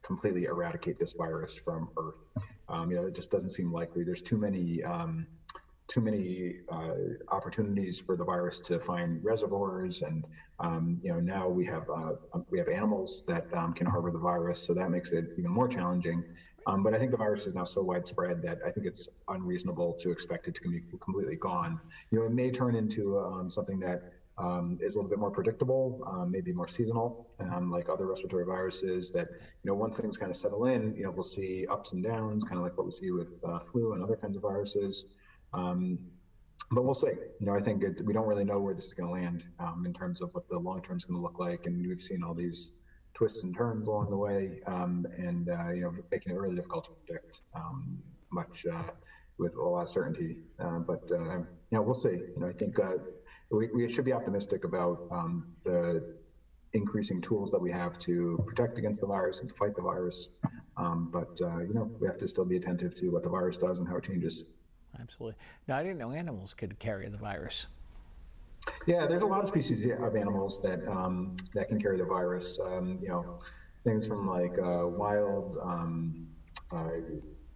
[0.02, 2.20] completely eradicate this virus from Earth.
[2.68, 4.04] Um, you know, it just doesn't seem likely.
[4.04, 5.26] There's too many um,
[5.88, 6.94] too many uh,
[7.30, 10.24] opportunities for the virus to find reservoirs, and
[10.58, 14.10] um, you know now we have uh, um, we have animals that um, can harbor
[14.10, 16.24] the virus, so that makes it even more challenging.
[16.66, 19.96] Um, but I think the virus is now so widespread that I think it's unreasonable
[20.00, 21.78] to expect it to be completely gone.
[22.10, 24.02] You know, it may turn into um, something that
[24.38, 28.44] um, is a little bit more predictable, um, maybe more seasonal, um, like other respiratory
[28.44, 29.12] viruses.
[29.12, 32.02] That you know, once things kind of settle in, you know, we'll see ups and
[32.02, 35.06] downs, kind of like what we see with uh, flu and other kinds of viruses.
[35.52, 35.98] Um,
[36.70, 37.12] but we'll see.
[37.40, 39.44] You know, I think it, we don't really know where this is going to land
[39.60, 42.00] um, in terms of what the long term is going to look like, and we've
[42.00, 42.72] seen all these
[43.14, 46.84] twists and turns along the way, um, and uh, you know, making it really difficult
[46.84, 47.98] to predict um,
[48.32, 48.90] much uh,
[49.38, 50.38] with a lot of certainty.
[50.58, 52.10] Uh, but uh, you know, we'll see.
[52.10, 52.94] You know, I think uh,
[53.50, 56.16] we, we should be optimistic about um, the
[56.72, 60.28] increasing tools that we have to protect against the virus and to fight the virus.
[60.76, 63.56] Um, but uh, you know, we have to still be attentive to what the virus
[63.56, 64.52] does and how it changes
[65.00, 65.36] absolutely.
[65.68, 67.66] Now, I didn't know animals could carry the virus.
[68.86, 72.58] Yeah, there's a lot of species of animals that um, that can carry the virus.
[72.60, 73.38] Um, you know,
[73.84, 76.26] things from like uh, wild um,
[76.72, 76.88] uh,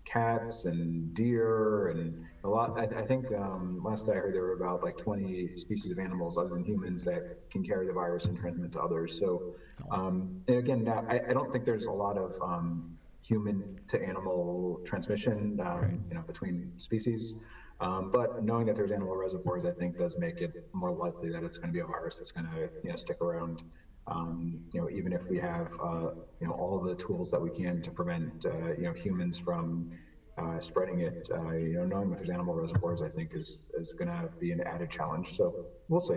[0.04, 2.78] cats and deer and a lot.
[2.78, 6.38] I, I think um, last I heard there were about like 20 species of animals
[6.38, 9.18] other than humans that can carry the virus and transmit to others.
[9.18, 9.54] So,
[9.90, 12.96] um, and again, I, I, don't think there's a lot of um,
[13.30, 15.98] human to animal transmission, um, right.
[16.08, 17.46] you know, between species.
[17.80, 21.42] Um, but knowing that there's animal reservoirs, I think, does make it more likely that
[21.44, 23.62] it's going to be a virus that's going to, you know, stick around.
[24.06, 26.08] Um, you know, even if we have, uh,
[26.40, 29.92] you know, all the tools that we can to prevent, uh, you know, humans from
[30.36, 31.28] uh, spreading it.
[31.32, 34.50] Uh, you know, knowing that there's animal reservoirs, I think, is is going to be
[34.56, 35.28] an added challenge.
[35.38, 36.16] So we'll see.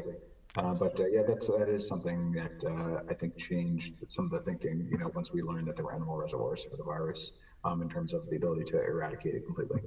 [0.55, 4.31] Uh, but uh, yeah, that's that is something that uh, I think changed some of
[4.31, 4.87] the thinking.
[4.91, 7.89] You know, once we learned that there were animal reservoirs for the virus, um, in
[7.89, 9.81] terms of the ability to eradicate it completely.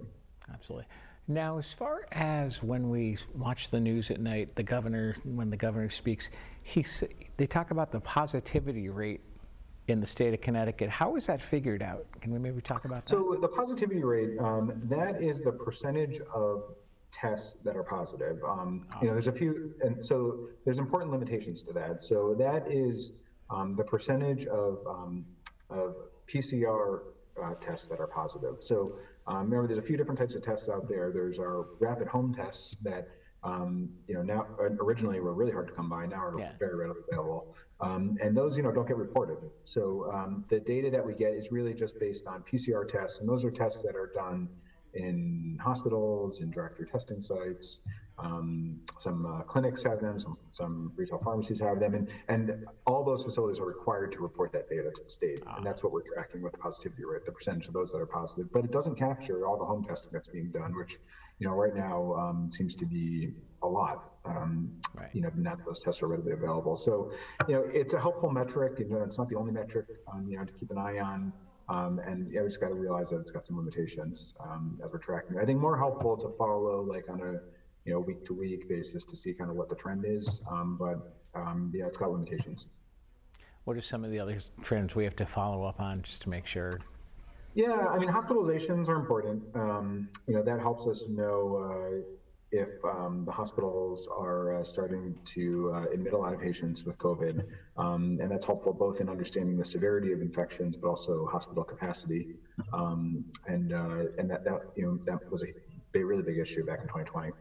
[0.52, 0.87] Absolutely.
[1.29, 5.57] Now, as far as when we watch the news at night, the governor, when the
[5.57, 6.31] governor speaks,
[6.62, 6.85] he
[7.37, 9.20] they talk about the positivity rate
[9.88, 10.90] in the state of Connecticut.
[10.90, 12.07] How is that figured out?
[12.20, 13.09] Can we maybe talk about that?
[13.09, 16.74] So the positivity rate, um, that is the percentage of
[17.16, 18.37] tests that are positive.
[18.46, 22.02] Um, you know, there's a few, and so there's important limitations to that.
[22.02, 25.24] So that is um, the percentage of, um,
[25.70, 25.96] of
[26.29, 27.00] PCR
[27.42, 28.57] uh, tests that are positive.
[28.61, 28.98] So
[29.29, 31.11] Um, remember, there's a few different types of tests out there.
[31.11, 33.09] There's our rapid home tests that
[33.42, 36.07] um, you know, now originally were really hard to come by.
[36.07, 36.52] Now are yeah.
[36.59, 39.38] very readily available, um, and those you know don't get reported.
[39.64, 43.29] So um, the data that we get is really just based on PCR tests, and
[43.29, 44.48] those are tests that are done
[44.97, 47.83] in hospitals, in drive-through testing sites.
[48.19, 53.05] Um, some uh, clinics have them, some, some retail pharmacies have them, and, and all
[53.05, 55.43] those facilities are required to report that data to the state.
[55.57, 58.07] And that's what we're tracking with the positivity rate, the percentage of those that are
[58.07, 58.51] positive.
[58.53, 60.97] But it doesn't capture all the home testing that's being done, which,
[61.39, 64.13] you know, right now um, seems to be a lot.
[64.25, 65.11] Um, right.
[65.13, 66.75] You know, not those tests are readily available.
[66.75, 67.13] So,
[67.47, 68.79] you know, it's a helpful metric.
[68.79, 71.33] You know, it's not the only metric, um, you know, to keep an eye on.
[71.68, 74.92] Um, and yeah, we just got to realize that it's got some limitations um, as
[74.92, 75.38] we're tracking.
[75.38, 77.33] I think more helpful to follow like on a
[77.85, 80.44] you know week to week basis to see kind of what the trend is.
[80.50, 82.68] Um, but um, yeah, it's got limitations.
[83.64, 86.29] What are some of the other trends we have to follow up on just to
[86.29, 86.70] make sure?
[87.55, 89.42] Yeah, I mean hospitalizations are important.
[89.55, 91.57] Um, you know that helps us know.
[91.57, 92.02] Uh,
[92.57, 96.99] if um, the hospitals are uh, starting to uh, admit a lot of patients with
[96.99, 97.42] COVID,
[97.77, 102.27] um, and that's helpful both in understanding the severity of infections, but also hospital capacity.
[102.73, 105.47] Um, and uh, and that, that you know that was a
[105.92, 107.33] big, really big issue back in 2020.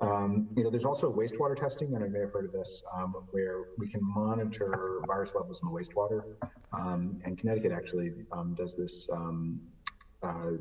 [0.00, 3.14] Um, you know, there's also wastewater testing, and I may have heard of this, um,
[3.32, 6.22] where we can monitor virus levels in the wastewater.
[6.72, 8.12] Um, and Connecticut actually
[8.54, 9.08] does this
[10.22, 10.52] uh,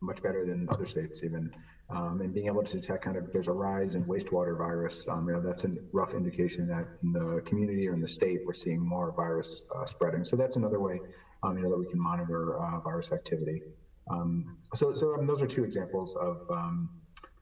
[0.00, 1.50] much better than other states even
[1.94, 5.06] um, and being able to detect kind of if there's a rise in wastewater virus,
[5.08, 8.40] um, you know, that's a rough indication that in the community or in the state
[8.46, 10.24] we're seeing more virus uh, spreading.
[10.24, 11.00] So that's another way,
[11.42, 13.62] um, you know, that we can monitor uh, virus activity.
[14.10, 16.88] Um, so, so um, those are two examples of um,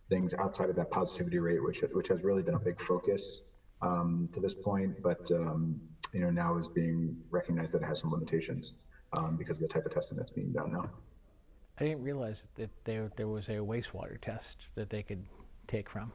[0.09, 3.43] things outside of that positivity rate, which which has really been a big focus
[3.83, 8.75] to this point, but you know now is being recognized that it has some limitations
[9.39, 10.91] because of the type of testing that's being done now.
[11.81, 15.25] I didn't realize that there, there was a wastewater test that they could
[15.67, 16.13] take from.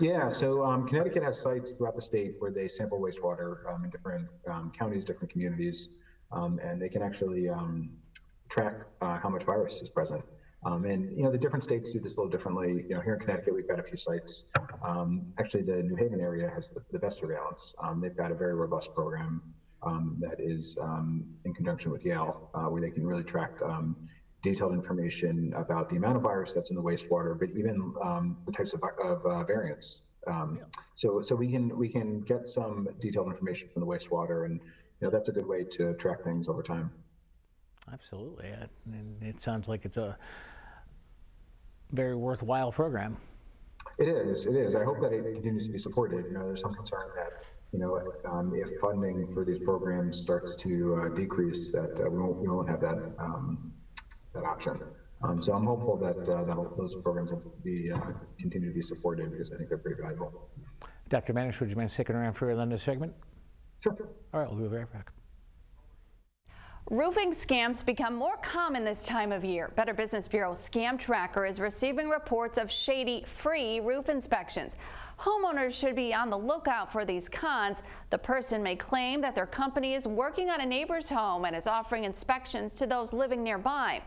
[0.00, 3.90] Yeah, so um, Connecticut has sites throughout the state where they sample wastewater um, in
[3.90, 5.98] different um, counties, different communities,
[6.30, 7.90] um, and they can actually um,
[8.48, 10.22] track uh, how much virus is present.
[10.64, 12.84] Um, and you know the different states do this a little differently.
[12.88, 14.46] You know, here in Connecticut, we've got a few sites.
[15.38, 17.74] actually, the New Haven area has the, the best surveillance.
[18.00, 19.42] they've got a very robust program
[20.18, 20.76] that is
[21.44, 23.52] in conjunction with Yale, uh, where they can really track
[24.42, 28.52] detailed information about the amount of virus that's in the wastewater, but even um, the
[28.52, 30.02] types of, of uh, variants.
[30.26, 30.64] Um, yeah.
[30.94, 35.06] So, so we can we can get some detailed information from the wastewater, and you
[35.06, 36.90] know that's a good way to track things over time.
[37.92, 38.52] Absolutely,
[38.92, 40.16] and it sounds like it's a
[41.92, 43.16] very worthwhile program.
[43.98, 44.46] It is.
[44.46, 44.74] It is.
[44.74, 46.26] I hope that it continues to be supported.
[46.26, 50.54] You know, there's some concern that you know um, if funding for these programs starts
[50.56, 53.72] to uh, decrease, that uh, we won't we won't have that um,
[54.40, 54.80] that option.
[55.22, 57.98] Um, so I'm hopeful that uh, that those programs will be uh,
[58.38, 60.48] continue to be supported because I think they're pretty valuable.
[61.08, 61.32] Dr.
[61.32, 63.12] Banach, would you mind sticking around for another segment?
[63.80, 63.96] Sure.
[64.32, 65.12] All right, we'll be right back.
[66.90, 69.72] Roofing scams become more common this time of year.
[69.76, 74.76] Better Business Bureau Scam Tracker is receiving reports of shady free roof inspections.
[75.20, 77.82] Homeowners should be on the lookout for these cons.
[78.10, 81.66] The person may claim that their company is working on a neighbor's home and is
[81.66, 84.00] offering inspections to those living nearby.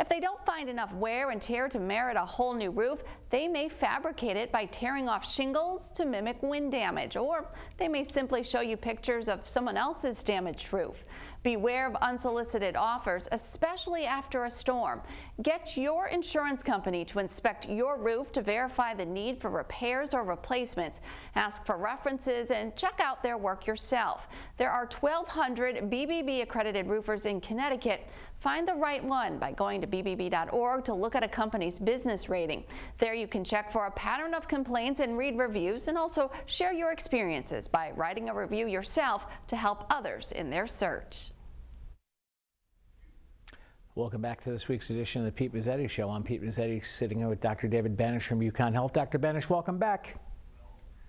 [0.00, 3.46] If they don't find enough wear and tear to merit a whole new roof, they
[3.46, 7.46] may fabricate it by tearing off shingles to mimic wind damage, or
[7.78, 11.04] they may simply show you pictures of someone else's damaged roof.
[11.42, 15.00] Beware of unsolicited offers, especially after a storm.
[15.42, 20.24] Get your insurance company to inspect your roof to verify the need for repairs or
[20.24, 21.00] replacements.
[21.36, 24.28] Ask for references and check out their work yourself.
[24.56, 28.08] There are 1,200 BBB accredited roofers in Connecticut.
[28.40, 32.62] Find the right one by going to bbb.org to look at a company's business rating.
[32.98, 36.72] There you can check for a pattern of complaints and read reviews and also share
[36.72, 41.32] your experiences by writing a review yourself to help others in their search.
[43.96, 46.08] Welcome back to this week's edition of the Pete Mezzetti Show.
[46.08, 47.66] I'm Pete Mezzetti, sitting here with Dr.
[47.66, 48.92] David Banach from UConn Health.
[48.92, 49.18] Dr.
[49.18, 50.20] Banach, welcome back.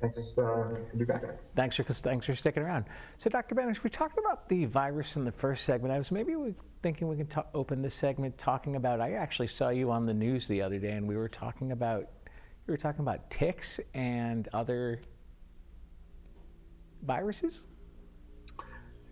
[0.02, 0.42] Thanks uh,
[0.89, 1.24] to be back.
[1.56, 2.86] Thanks for thanks for sticking around.
[3.18, 3.54] So, Dr.
[3.54, 5.94] Banach, we talked about the virus in the first segment.
[5.94, 6.36] I was maybe
[6.82, 9.02] thinking we could open this segment talking about.
[9.02, 12.08] I actually saw you on the news the other day, and we were talking about
[12.68, 15.02] you were talking about ticks and other
[17.02, 17.65] viruses.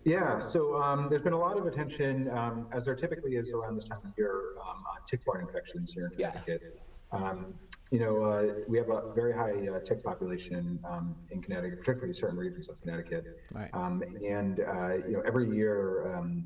[0.04, 3.74] Yeah, so um, there's been a lot of attention, um, as there typically is around
[3.74, 6.80] this time of year, um, on tick-borne infections here in Connecticut.
[7.12, 7.18] Yeah.
[7.18, 7.54] Um,
[7.90, 12.14] you know, uh, we have a very high uh, tick population um, in Connecticut, particularly
[12.14, 13.40] certain regions of Connecticut.
[13.52, 13.70] Right.
[13.72, 16.44] Um, and, uh, you know, every year, um,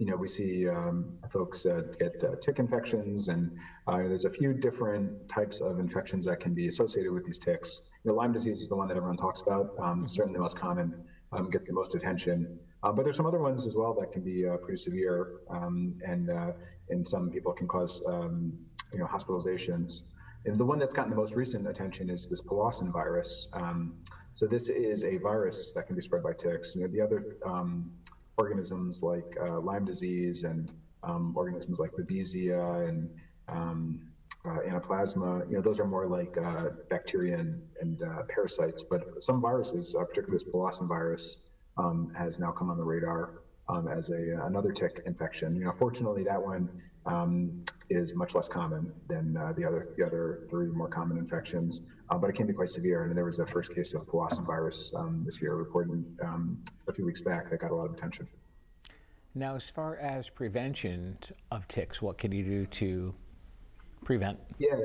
[0.00, 3.54] you know, we see um, folks uh, get uh, tick infections, and
[3.86, 7.82] uh, there's a few different types of infections that can be associated with these ticks.
[8.02, 9.74] You know, Lyme disease is the one that everyone talks about.
[9.78, 12.58] Um, certainly the most common, um, gets the most attention.
[12.82, 15.94] Uh, but there's some other ones as well that can be uh, pretty severe, um,
[16.06, 16.30] and
[16.88, 18.54] and some people can cause um,
[18.94, 20.04] you know hospitalizations.
[20.46, 23.50] And the one that's gotten the most recent attention is this Powassan virus.
[23.52, 23.96] Um,
[24.32, 26.74] so this is a virus that can be spread by ticks.
[26.74, 27.90] You know, the other um,
[28.40, 30.72] organisms like uh, Lyme disease and
[31.02, 33.10] um, organisms like Babesia and
[33.48, 34.00] um,
[34.46, 38.82] uh, Anaplasma, you know, those are more like uh, bacteria and, and uh, parasites.
[38.82, 41.24] But some viruses, uh, particularly this Powassan virus,
[41.76, 45.54] um, has now come on the radar um, as a another tick infection.
[45.56, 46.68] You know, fortunately, that one
[47.06, 51.82] um, is much less common than uh, the other the other three more common infections,
[52.08, 53.04] uh, but it can be quite severe.
[53.04, 56.92] And there was a first case of Powassan virus um, this year reported um, a
[56.92, 58.28] few weeks back that got a lot of attention.
[59.34, 61.18] Now, as far as prevention
[61.52, 63.14] of ticks, what can you do to
[64.04, 64.38] prevent?
[64.58, 64.76] Yeah,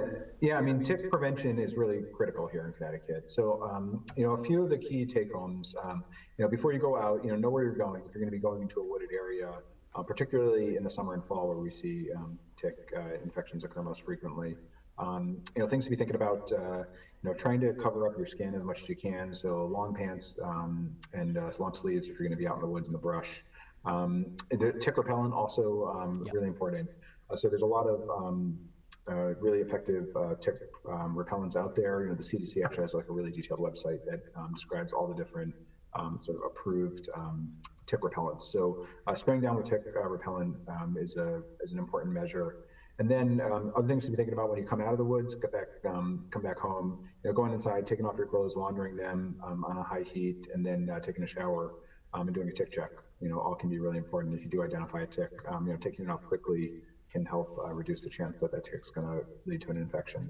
[0.42, 0.58] yeah.
[0.58, 3.30] I mean, tick prevention is really critical here in Connecticut.
[3.30, 5.76] So, um, you know, a few of the key take homes.
[5.84, 6.04] Um,
[6.38, 8.04] you know, before you go out, you know, know where you're going.
[8.08, 9.52] If you're going to be going into a wooded area,
[9.96, 13.82] uh, particularly in the summer and fall, where we see um, tick uh, infections occur
[13.82, 14.56] most frequently.
[14.98, 16.52] Um, you know, things to be thinking about.
[16.52, 16.84] Uh,
[17.26, 19.34] you know, trying to cover up your skin as much as you can.
[19.34, 22.62] So, long pants um, and uh, long sleeves if you're going to be out in
[22.62, 23.44] the woods in the brush.
[23.84, 26.36] Um, the tick repellent also um, yep.
[26.36, 26.88] really important.
[27.30, 28.60] Uh, so, there's a lot of um,
[29.10, 30.56] uh, really effective uh, tick
[30.90, 32.02] um, repellents out there.
[32.02, 35.08] You know, the CDC actually has like a really detailed website that um, describes all
[35.08, 35.54] the different
[35.94, 37.50] um, sort of approved um,
[37.86, 38.44] tick repellents.
[38.44, 42.56] So uh, spraying down with tick uh, repellent um, is a is an important measure.
[42.98, 45.04] And then um, other things to be thinking about when you come out of the
[45.04, 46.98] woods, get back, come back home.
[47.24, 50.66] You know, going inside, taking off your clothes, laundering them on a high heat, and
[50.66, 51.74] then uh, taking a shower
[52.14, 52.92] and doing a tick check.
[53.20, 55.32] You know, all can be really important if you do identify a tick.
[55.66, 56.72] you know, taking it off quickly
[57.16, 59.78] can help uh, reduce the chance that that tick is going to lead to an
[59.78, 60.30] infection.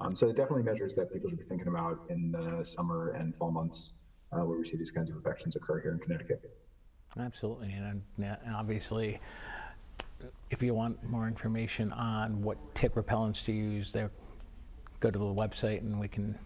[0.00, 3.50] Um, so definitely measures that people should be thinking about in the summer and fall
[3.50, 3.94] months
[4.32, 6.42] uh, where we see these kinds of infections occur here in Connecticut.
[7.18, 8.02] Absolutely, and
[8.54, 9.18] obviously,
[10.50, 14.10] if you want more information on what tick repellents to use, there,
[15.00, 16.38] go to the website and we can.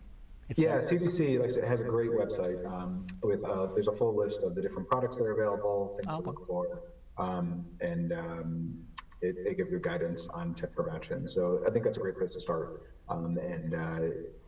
[0.57, 4.43] yeah, CDC like said, has a great website um, with uh, there's a full list
[4.45, 6.83] of the different products that are available, things oh, to look for,
[7.19, 8.79] um, and um,
[9.23, 11.29] it, they give you guidance on tick prevention.
[11.29, 12.83] So I think that's a great place to start.
[13.09, 14.01] Um, and uh,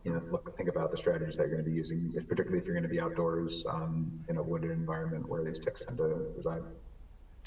[0.03, 2.65] you know, look, think about the strategies that you're going to be using, particularly if
[2.65, 6.31] you're going to be outdoors um, in a wooded environment where these ticks tend to
[6.35, 6.63] reside.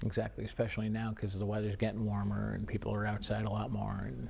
[0.04, 4.04] Exactly, especially now because the weather's getting warmer and people are outside a lot more.
[4.06, 4.28] And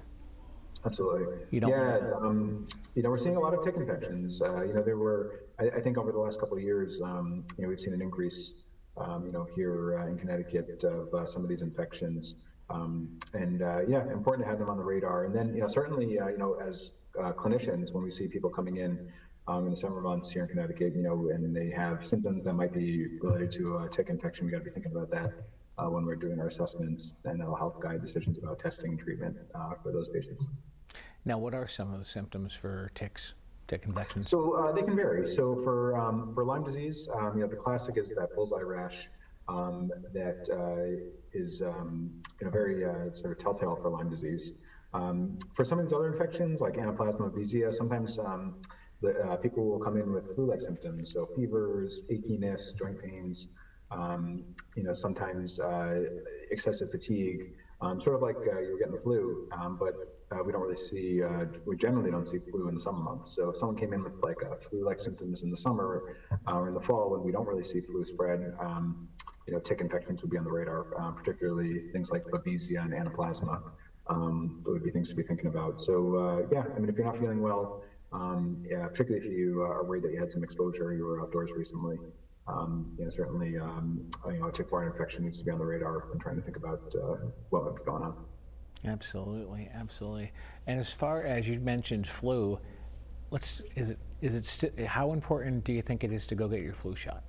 [0.85, 1.35] Absolutely.
[1.51, 4.41] You don't yeah, um, you know, we're seeing a lot of tick infections.
[4.41, 7.45] Uh, you know, there were, I, I, think, over the last couple of years, um,
[7.57, 8.63] you know, we've seen an increase,
[8.97, 12.45] um, you know, here uh, in Connecticut of uh, some of these infections.
[12.69, 15.25] Um, and uh, yeah, important to have them on the radar.
[15.25, 18.51] And then, you know, certainly, uh, you know, as uh, clinicians, when we see people
[18.51, 19.13] coming in
[19.49, 22.55] um, in the summer months here in Connecticut, you know, and they have symptoms that
[22.55, 25.33] might be related to a tick infection, we got to be thinking about that
[25.79, 29.37] uh, when we're doing our assessments, and that'll help guide decisions about testing and treatment
[29.55, 30.47] uh, for those patients.
[31.25, 33.35] Now, what are some of the symptoms for ticks?
[33.69, 34.29] Tick infections?
[34.29, 35.27] So uh, they can vary.
[35.27, 39.09] So for um, for Lyme disease, um, you know, the classic is that bullseye rash
[39.49, 44.65] um, that uh, is um, you know, very uh, sort of telltale for Lyme disease.
[44.95, 48.57] Um, for some of these other infections, like Anaplasma babesia, sometimes um,
[49.03, 53.49] the, uh, people will come in with flu-like symptoms, so fevers, achiness, joint pains,
[53.91, 54.45] um,
[54.77, 56.03] you know, sometimes uh,
[56.51, 60.63] excessive fatigue, um, sort of like uh, you're getting the flu, but uh, we don't
[60.63, 63.35] really see, uh, we generally don't see flu in the summer months.
[63.35, 66.03] So if someone came in with like flu-like symptoms in the summer
[66.47, 69.09] or in the fall when we don't really see flu spread, um,
[69.47, 72.93] you know, tick infections would be on the radar, uh, particularly things like Babesia and
[72.93, 73.61] Anaplasma.
[74.09, 75.81] Um, would be things to be thinking about.
[75.81, 79.63] So uh, yeah, I mean, if you're not feeling well, um, yeah, particularly if you
[79.63, 81.99] uh, are worried that you had some exposure, you were outdoors recently,
[82.47, 85.65] um, you know, certainly, um, you know, a tick-borne infection needs to be on the
[85.65, 87.17] radar when trying to think about uh,
[87.51, 88.15] what might be going on.
[88.87, 90.33] Absolutely, absolutely.
[90.67, 92.59] And as far as you mentioned flu,
[93.31, 96.49] let's is it is it st- how important do you think it is to go
[96.49, 97.25] get your flu shot?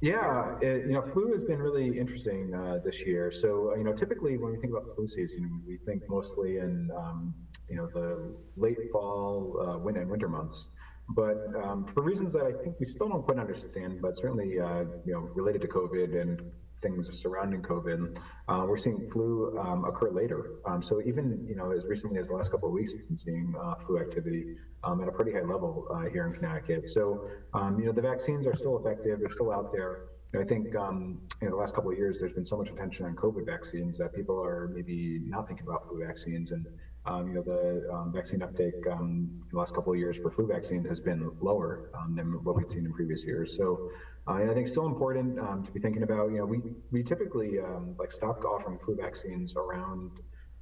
[0.00, 3.32] Yeah, it, you know, flu has been really interesting uh, this year.
[3.32, 7.34] So, you know, typically when we think about flu season, we think mostly in, um,
[7.68, 10.76] you know, the late fall, uh, winter, and winter months.
[11.08, 14.84] But um, for reasons that I think we still don't quite understand, but certainly, uh,
[15.04, 16.42] you know, related to COVID and
[16.80, 18.18] things surrounding COVID,
[18.48, 20.54] uh, we're seeing flu um, occur later.
[20.66, 23.16] Um, so even you know as recently as the last couple of weeks, we've been
[23.16, 26.88] seeing uh, flu activity um, at a pretty high level uh, here in Connecticut.
[26.88, 30.04] So um, you know the vaccines are still effective; they're still out there.
[30.38, 33.16] I think um, in the last couple of years, there's been so much attention on
[33.16, 36.52] COVID vaccines that people are maybe not thinking about flu vaccines.
[36.52, 36.66] And
[37.08, 40.30] um, you know, the um, vaccine uptake um, in the last couple of years for
[40.30, 43.56] flu vaccines has been lower um, than what we've seen in previous years.
[43.56, 43.90] So,
[44.26, 46.30] uh, I think it's still important um, to be thinking about.
[46.30, 47.58] You know, we we typically
[47.98, 50.10] like stopped offering flu vaccines around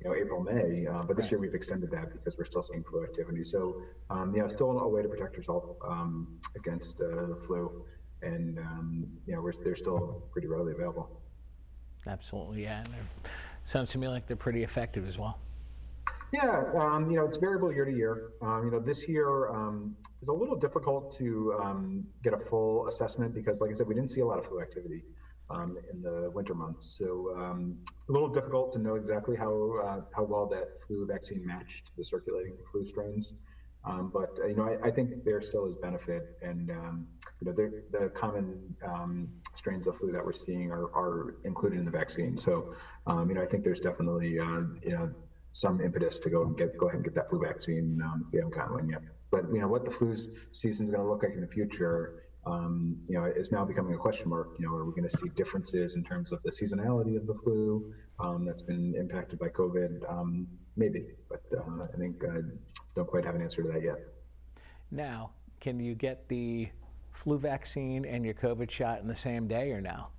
[0.01, 0.87] you know, April, May.
[0.87, 3.45] Uh, but this year we've extended that because we're still seeing flu activity.
[3.45, 7.85] So, um, you know, still a way to protect yourself um, against uh, the flu
[8.23, 11.21] and um, you know they're still pretty readily available.
[12.07, 12.81] Absolutely, yeah.
[12.81, 12.95] And
[13.65, 15.39] sounds to me like they're pretty effective as well.
[16.33, 18.31] Yeah, um, you know it's variable year to year.
[18.43, 22.89] Um, you know this year um, is a little difficult to um, get a full
[22.89, 25.03] assessment because, like I said, we didn't see a lot of flu activity
[25.51, 27.31] um, in the winter months, so
[28.09, 32.05] a little difficult to know exactly how uh, how well that flu vaccine matched the
[32.05, 33.35] circulating flu strains.
[33.87, 37.07] Um, but uh, you know, I, I, think there still is benefit, and um,
[37.41, 41.85] you know, the common um, strains of flu that we're seeing are, are included in
[41.85, 42.37] the vaccine.
[42.37, 42.75] So,
[43.07, 45.15] um, you know, I think there's definitely uh, you know
[45.57, 48.31] some impetus to go and get go ahead and get that flu vaccine um, if
[48.31, 49.01] you haven't gotten one yet.
[49.31, 50.15] But you know, what the flu
[50.53, 52.23] season is going to look like in the future.
[52.45, 54.51] Um, you know, is now becoming a question mark.
[54.59, 57.35] You know, are we going to see differences in terms of the seasonality of the
[57.35, 57.93] flu
[58.47, 60.03] that's been impacted by COVID?
[60.77, 62.43] maybe, but uh, I think I
[62.95, 63.99] don't quite have an answer to that yet.
[64.91, 66.69] Now, can you get the
[67.13, 70.11] flu vaccine and your COVID shot in the same day or now?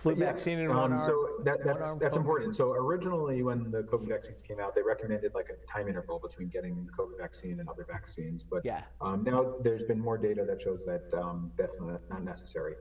[0.00, 0.20] Flu yes.
[0.20, 0.98] vaccine in one um, arm.
[0.98, 2.56] So that, that's that's important.
[2.56, 6.48] So originally, when the COVID vaccines came out, they recommended like a time interval between
[6.48, 8.42] getting the COVID vaccine and other vaccines.
[8.42, 8.82] But yeah.
[9.02, 12.76] um, now there's been more data that shows that um, that's not, not necessary,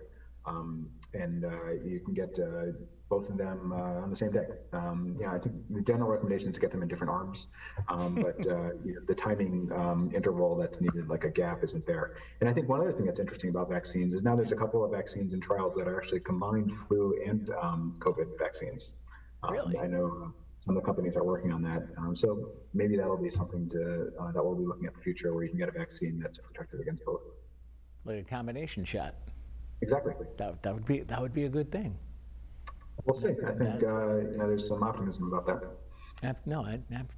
[0.46, 2.72] um, and uh, you can get uh,
[3.10, 4.46] both of them uh, on the same day.
[4.72, 7.48] Um, yeah, I think the general recommendation is to get them in different arms,
[7.88, 11.86] um, but uh, you know, the timing um, interval that's needed, like a gap, isn't
[11.86, 12.16] there.
[12.40, 14.86] And I think one other thing that's interesting about vaccines is now there's a couple
[14.86, 18.94] of vaccines and trials that are actually combined flu and um, COVID vaccines.
[19.44, 19.78] Um, really?
[19.80, 21.88] I know some of the companies are working on that.
[21.98, 25.04] Um, so maybe that'll be something to uh, that we'll be looking at in the
[25.04, 27.22] future where you can get a vaccine that's protective against both.
[28.06, 29.16] Like a combination shot.
[29.82, 30.14] Exactly.
[30.38, 31.98] That, that would be that would be a good thing.
[33.06, 33.30] We'll see.
[33.30, 35.48] I think uh, you know, there's some optimism about
[36.22, 36.38] that.
[36.46, 36.68] No,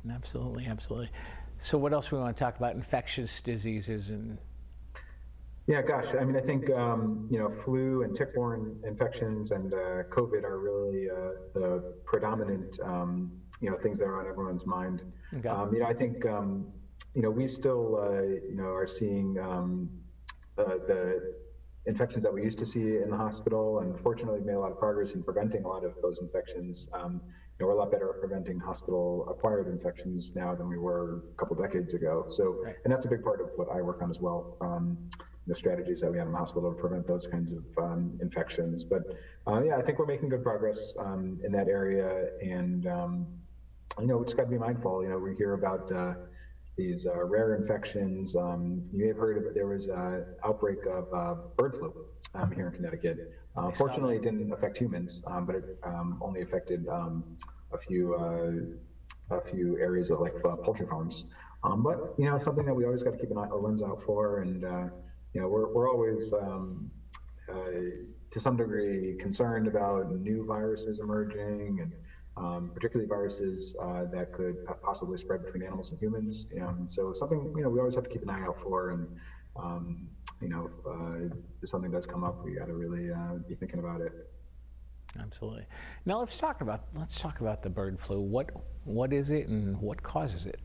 [0.09, 1.09] absolutely, absolutely.
[1.57, 2.75] So, what else we want to talk about?
[2.75, 4.37] Infectious diseases and.
[5.67, 6.15] Yeah, gosh.
[6.19, 10.59] I mean, I think um, you know, flu and tick-borne infections and uh, COVID are
[10.59, 15.01] really uh, the predominant um, you know things that are on everyone's mind.
[15.35, 15.47] Okay.
[15.47, 16.67] Um, you know, I think um,
[17.13, 19.89] you know we still uh, you know are seeing um,
[20.57, 21.35] uh, the
[21.85, 23.79] infections that we used to see in the hospital.
[23.79, 26.87] And fortunately, we've made a lot of progress in preventing a lot of those infections.
[26.93, 31.23] Um, you know, we're a lot better at preventing hospital-acquired infections now than we were
[31.31, 32.25] a couple decades ago.
[32.27, 34.57] So, and that's a big part of what I work on as well.
[34.61, 34.97] Um,
[35.47, 38.83] the strategies that we have in the hospital to prevent those kinds of um, infections.
[38.83, 39.03] But
[39.47, 42.29] uh, yeah, I think we're making good progress um, in that area.
[42.41, 43.27] And um,
[43.99, 45.03] you know, we just got to be mindful.
[45.03, 46.13] You know, we hear about uh,
[46.77, 48.35] these uh, rare infections.
[48.35, 49.53] Um, you may have heard of it.
[49.53, 51.93] There was an outbreak of uh, bird flu
[52.33, 53.17] um, here in Connecticut.
[53.55, 57.23] Uh, fortunately, it didn't affect humans, um, but it um, only affected um,
[57.73, 61.33] a few uh, a few areas of like uh, poultry farms.
[61.63, 63.83] Um, but you know, something that we always got to keep an eye, a lens
[63.83, 64.85] out for, and uh,
[65.33, 66.33] you know, we're we're always
[68.31, 71.91] to some degree concerned about new viruses emerging and
[72.37, 76.51] um, particularly viruses uh, that could possibly spread between animals and humans.
[76.61, 79.07] Um, so something you know we always have to keep an eye out for, and
[79.55, 80.07] um,
[80.41, 83.55] you know if, uh, if, something does come up, we got to really uh, be
[83.55, 84.13] thinking about it.
[85.19, 85.65] Absolutely.
[86.05, 88.21] Now let's talk about let's talk about the bird flu.
[88.21, 88.49] What
[88.85, 90.59] what is it, and what causes it?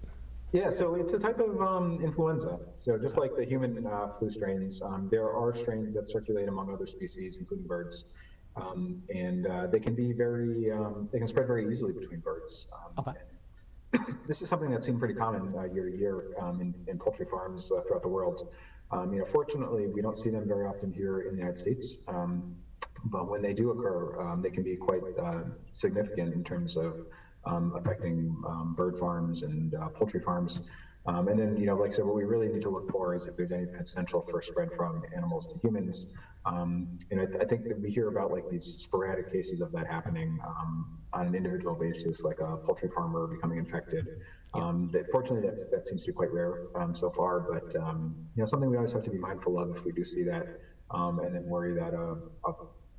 [0.52, 2.60] Yeah, so it's a type of um, influenza.
[2.76, 6.72] So just like the human uh, flu strains, um, there are strains that circulate among
[6.72, 8.14] other species, including birds.
[8.56, 12.68] Um, and uh, they can be very, um, they can spread very easily between birds.
[12.74, 14.12] Um, okay.
[14.26, 17.26] this is something that's seen pretty common uh, year to year um, in, in, poultry
[17.26, 18.48] farms uh, throughout the world.
[18.90, 21.98] Um, you know, fortunately, we don't see them very often here in the United States.
[22.08, 22.56] Um,
[23.04, 27.06] but when they do occur, they can be quite uh, significant in terms of
[27.44, 28.34] affecting
[28.74, 30.62] bird farms and uh, poultry farms.
[31.06, 33.14] Um, and then, you know, like I said, what we really need to look for
[33.14, 36.06] is if there's any potential for spread from animals to humans.
[36.44, 39.70] Um, and I, th- I, think that we hear about like these sporadic cases of
[39.72, 44.06] that happening um, on an individual basis, like a poultry farmer becoming infected.
[44.54, 48.14] Um, that fortunately, that's, that seems to be quite rare um, so far, but um,
[48.34, 50.46] you know, something we always have to be mindful of if we do see that,
[50.92, 52.14] and then worry that a,
[52.48, 52.52] a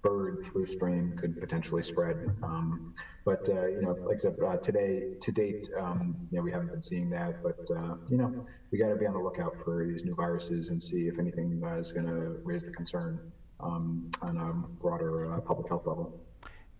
[0.07, 2.17] bird flu strain could potentially spread.
[2.43, 2.93] Um,
[3.25, 6.51] but uh, you know, like I said, uh, today to date, um, you know, we
[6.51, 7.43] haven't been seeing that.
[7.43, 8.29] But uh, you know,
[8.71, 11.61] we got to be on the lookout for these new viruses and see if anything
[11.65, 13.19] uh, is going to raise the concern.
[13.59, 16.19] um, on a broader uh, public health level.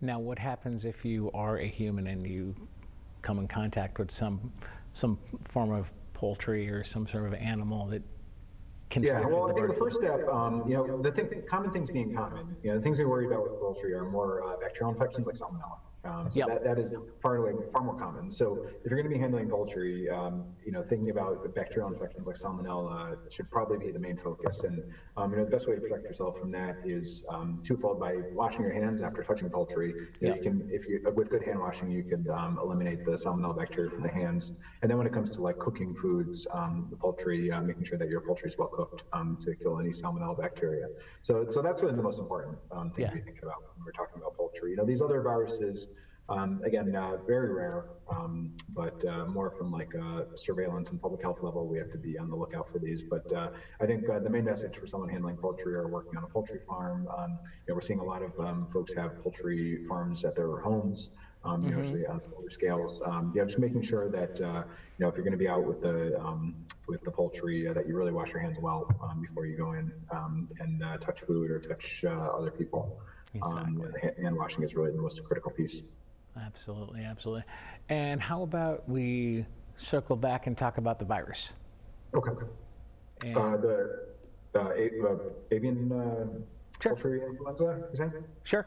[0.00, 2.54] Now, what happens if you are a human and you
[3.22, 4.52] come in contact with some
[4.92, 8.02] some form of poultry or some sort of animal that
[8.96, 12.14] yeah, well, I think the first step, um, you know, the thing, common things being
[12.14, 15.26] common, you know, the things we worry about with poultry are more uh, bacterial infections
[15.26, 15.78] like salmonella.
[16.08, 16.48] Um, so yep.
[16.48, 18.30] that, that is far away, far more common.
[18.30, 22.26] So if you're going to be handling poultry, um, you know, thinking about bacterial infections
[22.26, 24.64] like salmonella should probably be the main focus.
[24.64, 24.82] And
[25.16, 28.16] um, you know, the best way to protect yourself from that is um, twofold: by
[28.32, 29.88] washing your hands after touching poultry.
[30.20, 30.36] You, yep.
[30.36, 33.90] you can, if you with good hand washing, you can um, eliminate the salmonella bacteria
[33.90, 34.62] from the hands.
[34.82, 37.98] And then when it comes to like cooking foods, um, the poultry, uh, making sure
[37.98, 39.04] that your poultry is well cooked
[39.40, 40.86] to kill any salmonella bacteria.
[41.22, 42.56] So, so that's really the most important
[42.94, 43.10] thing yeah.
[43.10, 44.70] to be thinking about when we're talking about poultry.
[44.70, 45.88] You know, these other viruses.
[46.28, 51.22] Um, again, uh, very rare, um, but uh, more from like a surveillance and public
[51.22, 53.02] health level, we have to be on the lookout for these.
[53.02, 53.48] But uh,
[53.80, 56.60] I think uh, the main message for someone handling poultry or working on a poultry
[56.68, 60.36] farm, um, you know, we're seeing a lot of um, folks have poultry farms at
[60.36, 61.10] their homes.
[61.44, 62.02] Um, you mm-hmm.
[62.02, 63.00] know, on smaller scales.
[63.06, 65.64] Um, yeah, just making sure that uh, you know if you're going to be out
[65.64, 66.20] with the
[66.88, 68.90] with the poultry, uh, that you really wash your hands well
[69.22, 73.00] before you go in and touch food or touch other people.
[73.34, 74.10] Exactly.
[74.20, 75.82] hand washing is really the most critical piece.
[76.48, 77.44] Absolutely, absolutely.
[77.90, 79.44] And how about we
[79.76, 81.52] circle back and talk about the virus?
[82.14, 82.30] Okay.
[83.24, 84.08] And uh, the
[84.54, 86.26] uh, avian uh,
[86.80, 86.92] sure.
[86.92, 88.12] poultry influenza, you saying?
[88.44, 88.66] Sure.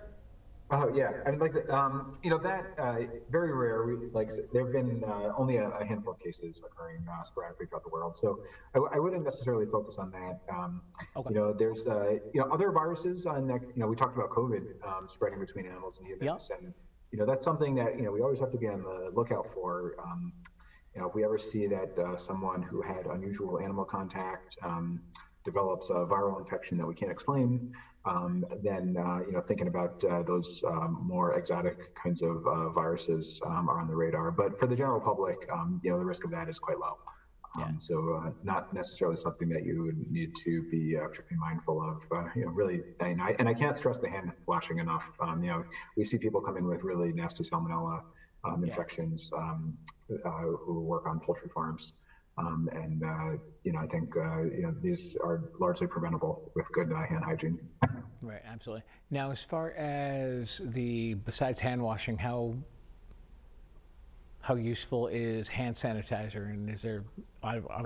[0.73, 3.83] Oh yeah, I mean, like um, you know that uh, very rare.
[3.83, 7.65] We, like there have been uh, only a, a, handful of cases occurring uh, sporadically
[7.65, 8.39] throughout the world, so
[8.73, 10.39] I, I, wouldn't necessarily focus on that.
[10.49, 10.81] Um,
[11.17, 11.33] okay.
[11.33, 13.61] You know, there's uh, you know other viruses on that.
[13.75, 16.61] You know, we talked about COVID um, spreading between animals and humans, yep.
[16.61, 16.73] and
[17.11, 19.47] you know, that's something that, you know, we always have to be on the lookout
[19.47, 19.95] for.
[20.03, 20.33] Um,
[20.95, 25.01] you know, if we ever see that uh, someone who had unusual animal contact um,
[25.43, 27.71] develops a viral infection that we can't explain,
[28.05, 32.69] um, then, uh, you know, thinking about uh, those um, more exotic kinds of uh,
[32.69, 34.31] viruses um, are on the radar.
[34.31, 36.97] But for the general public, um, you know, the risk of that is quite low.
[37.57, 37.65] Yeah.
[37.65, 41.81] Um, so uh, not necessarily something that you would need to be uh, particularly mindful
[41.81, 42.01] of.
[42.11, 45.11] Uh, you know, really, and I, and I can't stress the hand washing enough.
[45.19, 45.63] Um, you know,
[45.97, 48.01] we see people come in with really nasty salmonella
[48.43, 49.77] um, infections um,
[50.25, 50.29] uh,
[50.65, 51.93] who work on poultry farms.
[52.37, 56.71] Um, and uh, you know, I think uh, you know these are largely preventable with
[56.71, 57.59] good hand hygiene.
[58.21, 58.83] Right, absolutely.
[59.09, 62.55] Now, as far as the besides hand washing, how
[64.41, 67.03] how useful is hand sanitizer and is there
[67.43, 67.81] I, I,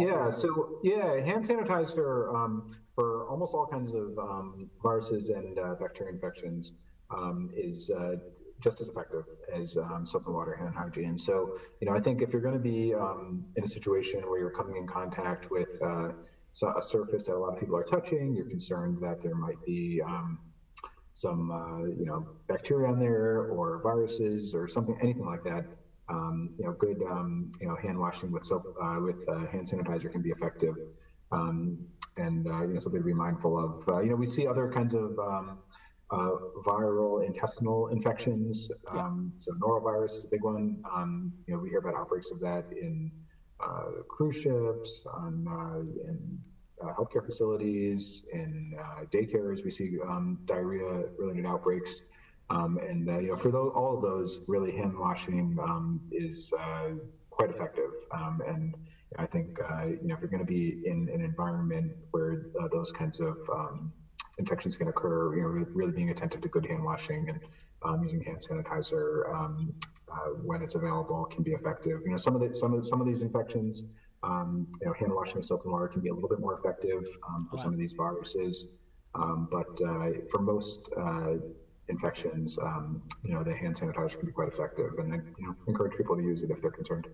[0.00, 5.74] yeah so yeah hand sanitizer um, for almost all kinds of um, viruses and uh,
[5.74, 6.74] bacteria infections
[7.10, 8.16] um, is uh,
[8.60, 11.18] just as effective as um, soap and water hand hygiene.
[11.18, 14.38] So you know i think if you're going to be um, in a situation where
[14.38, 16.12] you're coming in contact with uh,
[16.76, 20.00] a surface that a lot of people are touching you're concerned that there might be
[20.02, 20.38] um,
[21.12, 25.64] some uh, you know bacteria on there or viruses or something anything like that
[26.12, 29.66] um, you know, good um, you know hand washing with soap uh, with uh, hand
[29.70, 30.74] sanitizer can be effective,
[31.32, 31.78] um,
[32.16, 33.88] and uh, you know something to be mindful of.
[33.88, 35.58] Uh, you know, we see other kinds of um,
[36.10, 36.32] uh,
[36.66, 38.70] viral intestinal infections.
[38.90, 40.82] Um, so norovirus is a big one.
[40.94, 43.10] Um, you know, we hear about outbreaks of that in
[43.60, 45.46] uh, cruise ships, on
[46.08, 46.38] in
[46.82, 48.74] healthcare facilities, in
[49.12, 49.64] daycares.
[49.64, 49.96] We see
[50.46, 52.02] diarrhea-related outbreaks.
[52.52, 56.52] Um, and uh, you know, for those, all of those, really hand washing um, is
[56.58, 56.90] uh,
[57.30, 57.92] quite effective.
[58.12, 58.74] Um, and
[59.18, 62.68] I think uh, you know, if you're going to be in an environment where uh,
[62.68, 63.90] those kinds of um,
[64.38, 67.40] infections can occur, you know, really being attentive to good hand washing and
[67.84, 69.72] um, using hand sanitizer um,
[70.12, 72.00] uh, when it's available can be effective.
[72.04, 73.84] You know, some of the some of the, some of these infections,
[74.24, 77.06] you know, hand washing with soap and water can be a little bit more effective
[77.48, 78.78] for some of these viruses.
[79.14, 80.90] but uh, for most
[81.88, 85.96] infections, um, you know, the hand sanitizer can be quite effective, and you know, encourage
[85.96, 87.06] people to use it if they're concerned.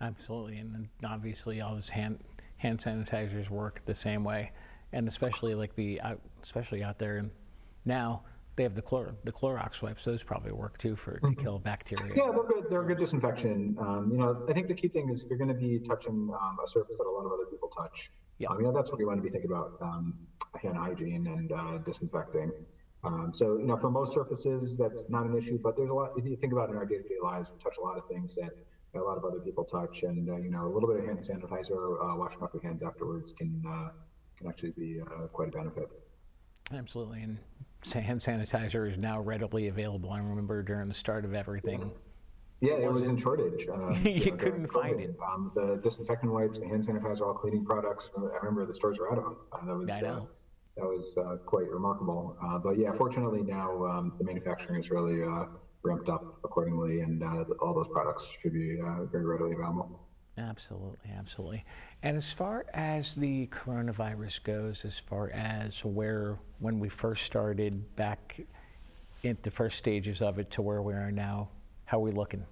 [0.00, 2.20] Absolutely, and obviously, all those hand
[2.56, 4.52] hand sanitizers work the same way,
[4.92, 6.00] and especially like the
[6.42, 7.30] especially out there And
[7.84, 8.22] now
[8.56, 10.04] they have the chlor the Clorox wipes.
[10.04, 11.42] Those probably work too for to mm-hmm.
[11.42, 12.14] kill bacteria.
[12.16, 12.64] Yeah, they're good.
[12.70, 13.76] They're a good disinfection.
[13.78, 16.30] Um, you know, I think the key thing is if you're going to be touching
[16.40, 18.12] um, a surface that a lot of other people touch.
[18.38, 18.48] Yeah.
[18.48, 20.14] Um, you know, that's what we want to be thinking about: um,
[20.60, 22.52] hand hygiene and uh, disinfecting.
[23.04, 26.12] Um, so, you know, for most surfaces, that's not an issue, but there's a lot,
[26.16, 28.06] if you think about in our day to day lives, we touch a lot of
[28.08, 28.50] things that
[28.94, 30.04] a lot of other people touch.
[30.04, 32.82] And, uh, you know, a little bit of hand sanitizer, uh, washing off your hands
[32.82, 33.90] afterwards can, uh,
[34.38, 35.88] can actually be uh, quite a benefit.
[36.72, 37.22] Absolutely.
[37.22, 37.38] And
[37.92, 40.10] hand sanitizer is now readily available.
[40.10, 41.90] I remember during the start of everything.
[42.62, 43.68] Yeah, it was in shortage.
[43.68, 45.14] Um, you, you know, couldn't find it.
[45.22, 48.10] Um, the disinfectant wipes, the hand sanitizer, all cleaning products.
[48.16, 49.36] I remember the stores were out of them.
[49.52, 50.28] Uh, was, I know
[50.76, 52.36] that was uh, quite remarkable.
[52.42, 55.44] Uh, but yeah, fortunately now um, the manufacturing is really uh,
[55.82, 60.00] ramped up accordingly, and uh, all those products should be uh, very readily available.
[60.36, 61.64] Absolutely, absolutely.
[62.02, 67.94] And as far as the coronavirus goes, as far as where when we first started
[67.94, 68.40] back
[69.22, 71.50] in the first stages of it to where we are now,
[71.84, 72.44] how are we looking?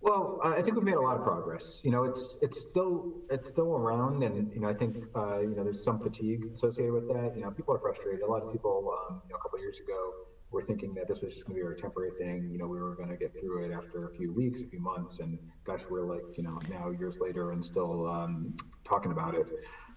[0.00, 1.80] Well, I think we've made a lot of progress.
[1.84, 5.54] You know, it's it's still it's still around, and you know, I think uh, you
[5.54, 7.32] know there's some fatigue associated with that.
[7.36, 8.22] You know, people are frustrated.
[8.22, 10.12] A lot of people, um, you know, a couple of years ago,
[10.52, 12.48] were thinking that this was just going to be a temporary thing.
[12.52, 14.80] You know, we were going to get through it after a few weeks, a few
[14.80, 18.54] months, and gosh, we're like, you know, now years later and still um,
[18.84, 19.46] talking about it.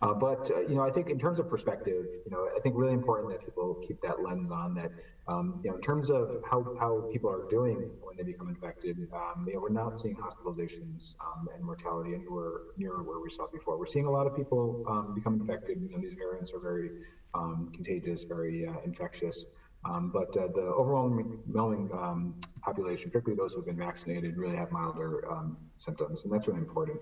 [0.01, 2.75] Uh, but uh, you know, I think in terms of perspective, you know, I think
[2.77, 4.91] really important that people keep that lens on that.
[5.27, 8.97] Um, you know, in terms of how, how people are doing when they become infected,
[9.11, 13.47] um, you know, we're not seeing hospitalizations um, and mortality anywhere near where we saw
[13.51, 13.79] before.
[13.79, 15.79] We're seeing a lot of people um, become infected.
[15.81, 16.91] You know, these variants are very
[17.33, 19.47] um, contagious, very uh, infectious.
[19.83, 21.25] Um, but uh, the overwhelming
[22.63, 25.21] population, particularly those who have been vaccinated, really have milder
[25.77, 26.99] symptoms, and that's really important.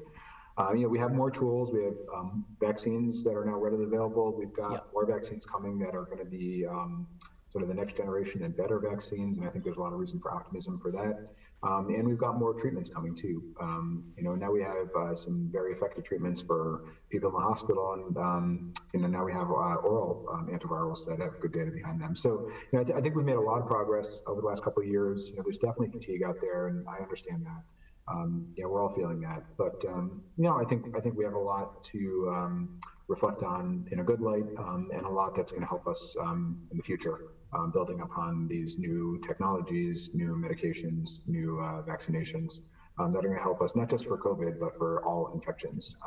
[0.58, 1.72] Uh, you know, we have more tools.
[1.72, 4.36] We have um, vaccines that are now readily available.
[4.38, 7.08] We've got more vaccines coming that are going to be um,
[7.50, 9.38] sort of the next generation and better vaccines.
[9.38, 11.30] And I think there's a lot of reason for optimism for that.
[11.64, 13.42] Um, and we've got more treatments coming too.
[13.62, 17.42] Um, you know, now we have uh, some very effective treatments for people in the
[17.42, 21.54] hospital, and um, you know, now we have uh, oral um, antivirals that have good
[21.54, 22.18] data behind them.
[22.18, 24.48] So, you know, I, th- I, think we've made a lot of progress over the
[24.48, 25.30] last couple of years.
[25.30, 27.64] You know, there's definitely fatigue out there, and I understand that
[28.08, 29.44] um, yeah, we're all feeling that.
[29.58, 33.44] But um, you know, I think I think we have a lot to um, reflect
[33.44, 36.62] on in a good light, um, and a lot that's going to help us um,
[36.72, 42.62] in the future, um, building upon these new technologies, new medications, new uh, vaccinations.
[42.98, 45.98] that are going to help us not just for COVID, but for all infections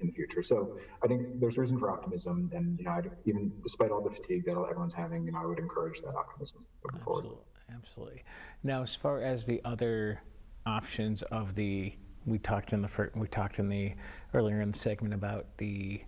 [0.00, 0.42] in the future.
[0.42, 4.10] So I think there's reason for optimism, and you know, I'd, even despite all the
[4.10, 7.04] fatigue that everyone's having, you know, I would encourage that optimism Absolutely.
[7.04, 7.44] forward.
[7.72, 8.24] Absolutely.
[8.62, 10.22] Now, as far as the other
[10.66, 11.94] options of the
[12.26, 13.94] we talked in the fir- we talked in the
[14.34, 16.02] earlier in the segment about the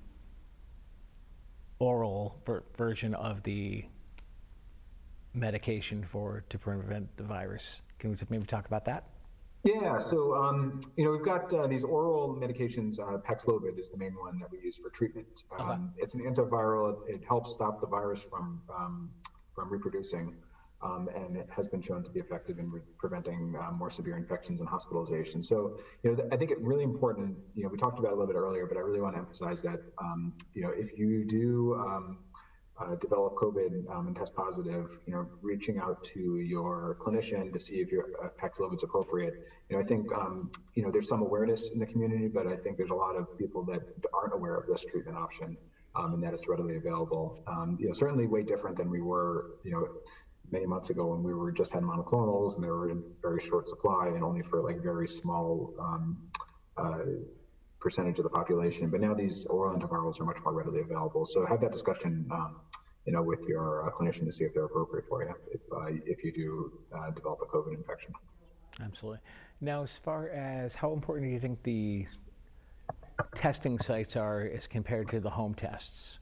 [1.78, 3.84] oral ver- version of the
[5.34, 7.80] medication for to prevent the virus.
[7.98, 9.04] Can we maybe talk about that?
[9.64, 12.98] Yeah, so um, you know we've got uh, these oral medications.
[12.98, 15.44] Uh, Paxlovid is the main one that we use for treatment.
[15.56, 15.80] Um, okay.
[15.98, 17.08] It's an antiviral.
[17.08, 19.10] It, it, helps stop the virus from um,
[19.54, 20.34] from reproducing
[20.82, 24.16] um, and it has been shown to be effective in re- preventing um, more severe
[24.16, 25.42] infections and hospitalization.
[25.42, 25.72] So,
[26.02, 27.36] you know, th- I think it's really important.
[27.54, 29.18] You know, we talked about it a little bit earlier, but I really want to
[29.20, 32.16] emphasize that, um, you know, if you do um,
[32.80, 37.58] uh, develop COVID um, and test positive, you know, reaching out to your clinician to
[37.58, 39.34] see if your uh, is appropriate.
[39.68, 42.56] You know, I think, um, you know, there's some awareness in the community, but I
[42.56, 45.56] think there's a lot of people that aren't aware of this treatment option.
[45.94, 47.36] Um, and that it's readily available.
[47.46, 49.86] Um, you know, certainly way different than we were, you know,
[50.52, 53.66] many months ago when we were just had monoclonals and they were in very short
[53.66, 56.18] supply and only for like very small um,
[56.76, 56.98] uh,
[57.80, 58.90] percentage of the population.
[58.90, 61.24] But now these oral antivirals are much more readily available.
[61.24, 62.60] So have that discussion, um,
[63.06, 65.86] you know, with your uh, clinician to see if they're appropriate for you if uh,
[66.06, 68.12] if you do uh, develop a COVID infection.
[68.80, 69.20] Absolutely.
[69.60, 72.06] Now, as far as how important do you think the
[73.34, 76.18] testing sites are as compared to the home tests?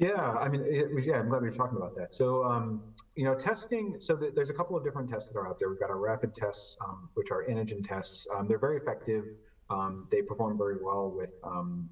[0.00, 2.14] Yeah, I mean, it, yeah, I'm glad we are talking about that.
[2.14, 3.96] So, um, you know, testing.
[4.00, 5.68] So th- there's a couple of different tests that are out there.
[5.68, 8.26] We've got our rapid tests, um, which are antigen tests.
[8.34, 9.26] Um, they're very effective.
[9.68, 11.90] Um, they perform very well with um,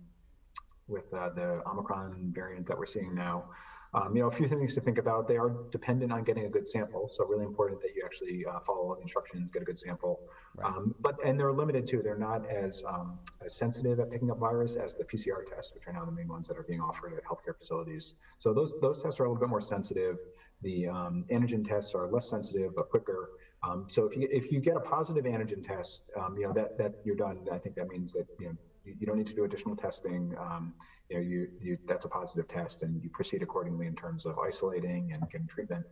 [0.89, 3.51] with uh, the Omicron variant that we're seeing now.
[3.95, 5.29] Um, you know, a few things to think about.
[5.29, 8.61] They are dependent on getting a good sample, so really important that you actually uh,
[8.61, 10.21] follow all the instructions, get a good sample.
[10.55, 10.67] Right.
[10.67, 12.03] Um, but and they're limited too.
[12.03, 15.87] They're not as um, as sensitive at picking up virus as the PCR tests, which
[15.87, 18.15] are now the main ones that are being offered at healthcare facilities.
[18.39, 20.19] So those those tests are a little bit more sensitive.
[20.61, 23.31] The um, antigen tests are less sensitive but quicker.
[23.63, 26.79] Um, so if you if you get a positive antigen test, um, you know that
[26.79, 27.47] that you're done.
[27.51, 30.35] I think that means that you know you, you don't need to do additional testing.
[30.39, 30.75] Um,
[31.09, 34.39] you know, you, you that's a positive test, and you proceed accordingly in terms of
[34.39, 35.85] isolating and getting treatment.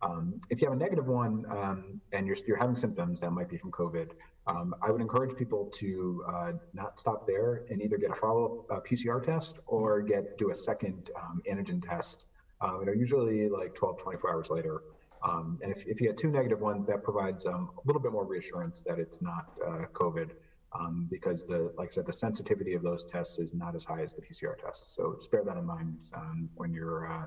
[0.00, 3.48] Um, if you have a negative one um, and you're, you're having symptoms that might
[3.48, 4.10] be from COVID,
[4.46, 8.86] um, I would encourage people to uh, not stop there and either get a follow-up
[8.86, 12.26] PCR test or get do a second um, antigen test.
[12.60, 14.82] Uh, you know, usually like 12, 24 hours later.
[15.22, 18.12] Um, and if, if you get two negative ones, that provides um, a little bit
[18.12, 20.30] more reassurance that it's not uh, COVID
[20.72, 24.02] um, because the like I said, the sensitivity of those tests is not as high
[24.02, 24.94] as the PCR tests.
[24.94, 27.26] So just bear that in mind um, when you're uh,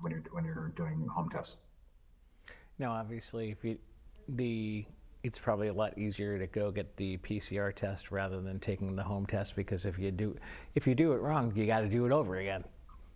[0.00, 1.56] when you're when you're doing home tests.
[2.78, 3.78] Now, obviously, if you
[4.28, 4.84] the
[5.22, 9.02] it's probably a lot easier to go get the PCR test rather than taking the
[9.02, 10.36] home test because if you do
[10.74, 12.64] if you do it wrong, you got to do it over again.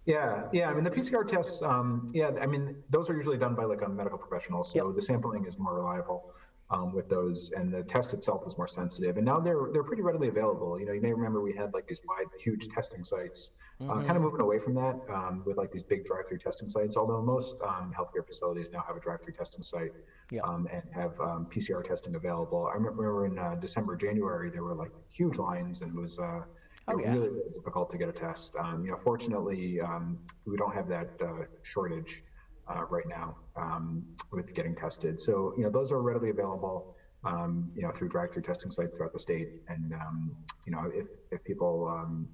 [0.07, 0.70] Yeah, yeah.
[0.70, 3.82] I mean, the PCR tests, um, yeah, I mean, those are usually done by like
[3.82, 4.64] a medical professional.
[4.64, 4.94] So Yep.
[4.94, 6.32] the sampling is more reliable
[6.71, 9.16] um, with those, and the test itself is more sensitive.
[9.16, 10.79] And now they're they're pretty readily available.
[10.79, 13.51] You know, you may remember we had like these wide, huge testing sites.
[13.89, 16.97] Uh, kind of moving away from that um, with like these big drive-through testing sites.
[16.97, 19.93] Although most um, healthcare facilities now have a drive-through testing site
[20.31, 20.45] Yep.
[20.45, 22.69] um, and have um, PCR testing available.
[22.71, 26.41] I remember in uh, December, January, there were like huge lines, and it was uh,
[26.89, 27.12] Oh, yeah.
[27.12, 28.55] really, really difficult to get a test.
[28.57, 32.23] Um, you know, fortunately, um, we don't have that uh, shortage
[32.69, 35.21] uh, right now um, with getting tested.
[35.21, 36.95] So, you know, those are readily available.
[37.25, 41.09] Um, you know, through drive-through testing sites throughout the state, and um, you know, if
[41.33, 42.29] if people um,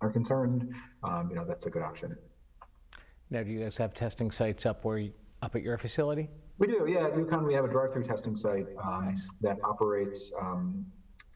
[0.00, 0.74] are concerned,
[1.04, 2.16] um, you know, that's a good option.
[3.28, 5.12] Now, do you guys have testing sites up where you,
[5.42, 6.30] up at your facility?
[6.56, 7.04] We do, yeah.
[7.04, 9.26] At UConn, we have a drive-through testing site um, Nice.
[9.42, 10.86] that operates, um,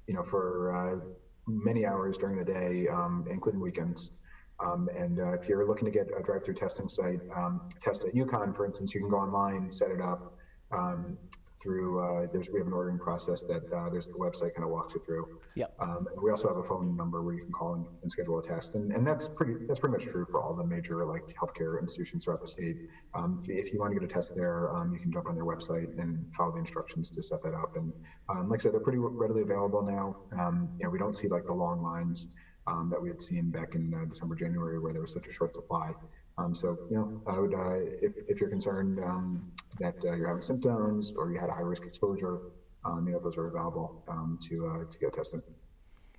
[0.07, 1.05] you know, for uh,
[1.47, 4.19] many hours during the day, um, including weekends.
[4.61, 8.15] Um, and uh, if you're looking to get a drive-through testing site, um, test at
[8.15, 10.35] UConn, for instance, you can go online, set it up
[10.71, 11.19] um,
[11.61, 11.99] through.
[11.99, 14.95] Uh, there's we have an ordering process that uh, there's the website kind of walks
[14.95, 15.41] you through.
[15.57, 15.75] Yep.
[15.81, 18.39] Um, and we also have a phone number where you can call and, and schedule
[18.39, 21.23] a test, and, and that's pretty that's pretty much true for all the major like
[21.35, 22.77] healthcare institutions throughout the state.
[23.15, 25.35] Um, if, if you want to get a test there, um, you can jump on
[25.35, 27.77] their website and follow the instructions to set that up.
[27.77, 27.93] And
[28.29, 30.17] um, like I said, they're pretty readily available now.
[30.39, 32.29] Um, you know, we don't see like the long lines
[32.67, 35.33] um, that we had seen back in uh, December, January, where there was such a
[35.33, 35.93] short supply.
[36.39, 39.45] Um, so, you know, I would, uh, if, if you're concerned um,
[39.79, 42.39] that uh, you're having symptoms or you had a high risk exposure,
[42.85, 45.41] um, you know, those are available um, to uh, to get tested.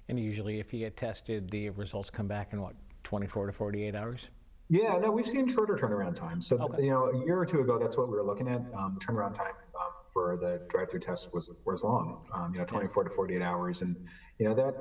[0.08, 3.96] And usually, if you get tested, the results come back in what, 24 to 48
[3.96, 4.30] hours?
[4.70, 6.48] Yeah, no, we've seen shorter turnaround times.
[6.48, 6.86] So, Okay.
[6.86, 8.62] you know, a year or two ago, that's what we were looking at.
[8.76, 12.18] Um, turnaround time um, for the drive-through test was was long.
[12.34, 13.96] Um, you know, 24 to 48 hours, and
[14.40, 14.74] you know that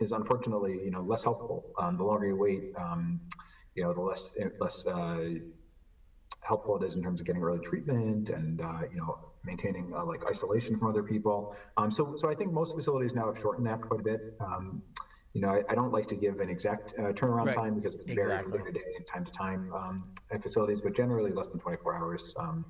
[0.00, 1.64] is unfortunately you know less helpful.
[1.78, 3.20] Um, the longer you wait, um,
[3.74, 5.26] you know, the less less uh,
[6.42, 10.04] helpful it is in terms of getting early treatment and uh, you know maintaining uh,
[10.04, 11.50] like isolation from other people.
[11.76, 14.20] Um, so, so I think most facilities now have shortened that quite a bit.
[14.40, 14.82] Um,
[15.34, 17.54] you know, I, I don't like to give an exact uh, turnaround Right.
[17.56, 20.80] time because it varies from day to day and time to time um, at facilities,
[20.80, 22.32] but generally less than 24 hours.
[22.38, 22.66] Um,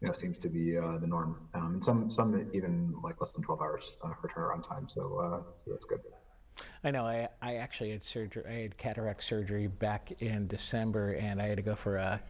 [0.00, 3.32] you know, seems to be uh, the norm, um, and some some even like less
[3.32, 4.86] than 12 hours uh, for turnaround time.
[4.88, 6.00] So, uh, so that's good.
[6.84, 7.04] I know.
[7.04, 8.44] I, I actually had surgery.
[8.48, 12.20] I had cataract surgery back in December, and I had to go for a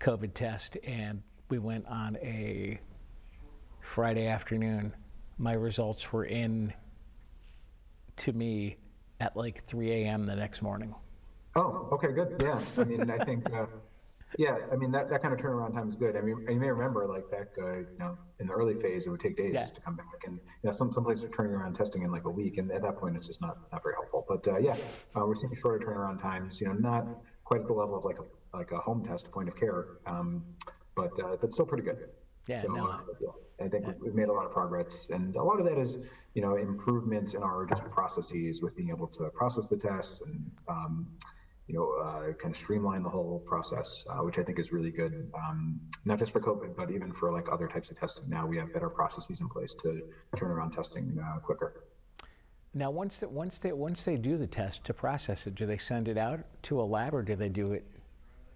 [0.00, 0.76] COVID test.
[0.84, 2.78] And we went on a
[3.80, 4.94] Friday afternoon.
[5.38, 6.72] My results were in
[8.16, 8.76] to me
[9.20, 10.26] at like 3 a.m.
[10.26, 10.94] the next morning.
[11.56, 12.36] Oh, okay, good.
[12.42, 13.66] Yeah, I mean, I think, uh,
[14.38, 16.16] yeah, I mean that, that kind of turnaround time is good.
[16.16, 19.10] I mean, you may remember like that uh, you know, in the early phase, it
[19.10, 19.60] would take days Yeah.
[19.64, 22.24] to come back, and you know, some some places are turning around testing in like
[22.24, 24.24] a week, and at that point, it's just not not very helpful.
[24.28, 24.76] But uh, yeah,
[25.16, 26.60] uh, we're seeing shorter turnaround times.
[26.60, 27.06] You know, not
[27.44, 30.44] quite at the level of like a like a home test point of care, um,
[30.96, 31.98] but uh, but still pretty good.
[32.46, 35.34] Yeah, So, no, uh, yeah, I think we've- we've made a lot of progress, and
[35.34, 39.06] a lot of that is, you know, improvements in our just processes with being able
[39.16, 41.06] to process the tests and, um,
[41.66, 44.90] you know, uh, kind of streamline the whole process, uh, which I think is really
[44.90, 48.28] good, um, not just for COVID, but even for like other types of testing.
[48.28, 50.02] Now we have better processes in place to
[50.36, 51.84] turn around testing uh, quicker.
[52.74, 55.78] Now, once the, once they once they do the test to process it, do they
[55.78, 57.84] send it out to a lab or do they do it?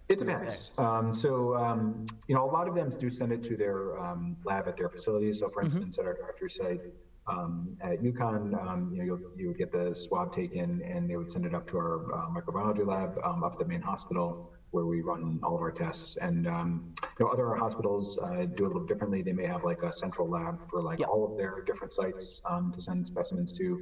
[0.09, 0.77] It depends.
[0.77, 4.35] Um, so, um, you know, a lot of them do send it to their um,
[4.43, 5.39] lab at their facilities.
[5.39, 6.81] So, for instance, at our drive-through site
[7.29, 11.15] um, at UConn, um, you know, you'll, you would get the swab taken, and they
[11.15, 14.39] would send it up to our uh, microbiology lab um, up at the main hospital
[14.71, 16.15] where we run all of our tests.
[16.17, 16.81] And um,
[17.17, 19.21] you know, other hospitals uh, do it a little differently.
[19.21, 21.07] They may have like a central lab for like Yep.
[21.09, 23.79] all of their different sites um, to send specimens to.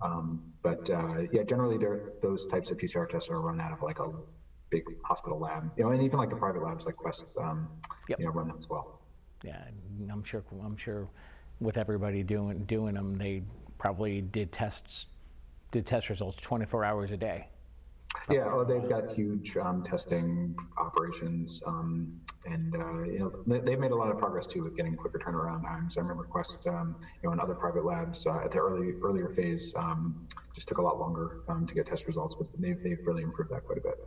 [0.00, 1.78] Um, but uh, yeah, generally,
[2.22, 4.06] those types of PCR tests are run out of like a
[4.70, 7.68] big hospital lab, you know, and even like the private labs like Quest, um,
[8.08, 8.18] Yep.
[8.18, 8.88] you know, run them as well.
[9.44, 9.62] Yeah,
[10.10, 10.42] I'm sure.
[10.64, 11.08] I'm sure
[11.60, 13.42] with everybody doing doing them, they
[13.78, 15.06] probably did tests,
[15.72, 17.48] did test results 24 hours a day.
[18.30, 23.78] Yeah, oh, they've got huge um, testing operations, um, and uh, you know they, they've
[23.78, 25.98] made a lot of progress too with getting quicker turnaround times.
[25.98, 29.28] I remember Quest, um, you know, and other private labs uh, at the early earlier
[29.28, 33.04] phase um, just took a lot longer um, to get test results, but they've, they've
[33.04, 33.98] really improved that quite a bit.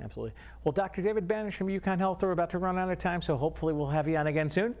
[0.00, 0.34] Absolutely.
[0.64, 1.02] Well, Dr.
[1.02, 3.86] David Banach from UConn Health, we're about to run out of time, so hopefully we'll
[3.86, 4.74] have you on again soon.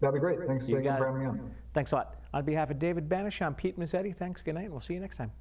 [0.00, 0.38] That'd be great.
[0.46, 1.54] Thanks You again for having me on.
[1.72, 2.16] Thanks a lot.
[2.32, 4.14] On behalf of David Banach, I'm Pete Mezzetti.
[4.14, 4.42] Thanks.
[4.42, 4.64] Good night.
[4.64, 5.32] and We'll see you next time.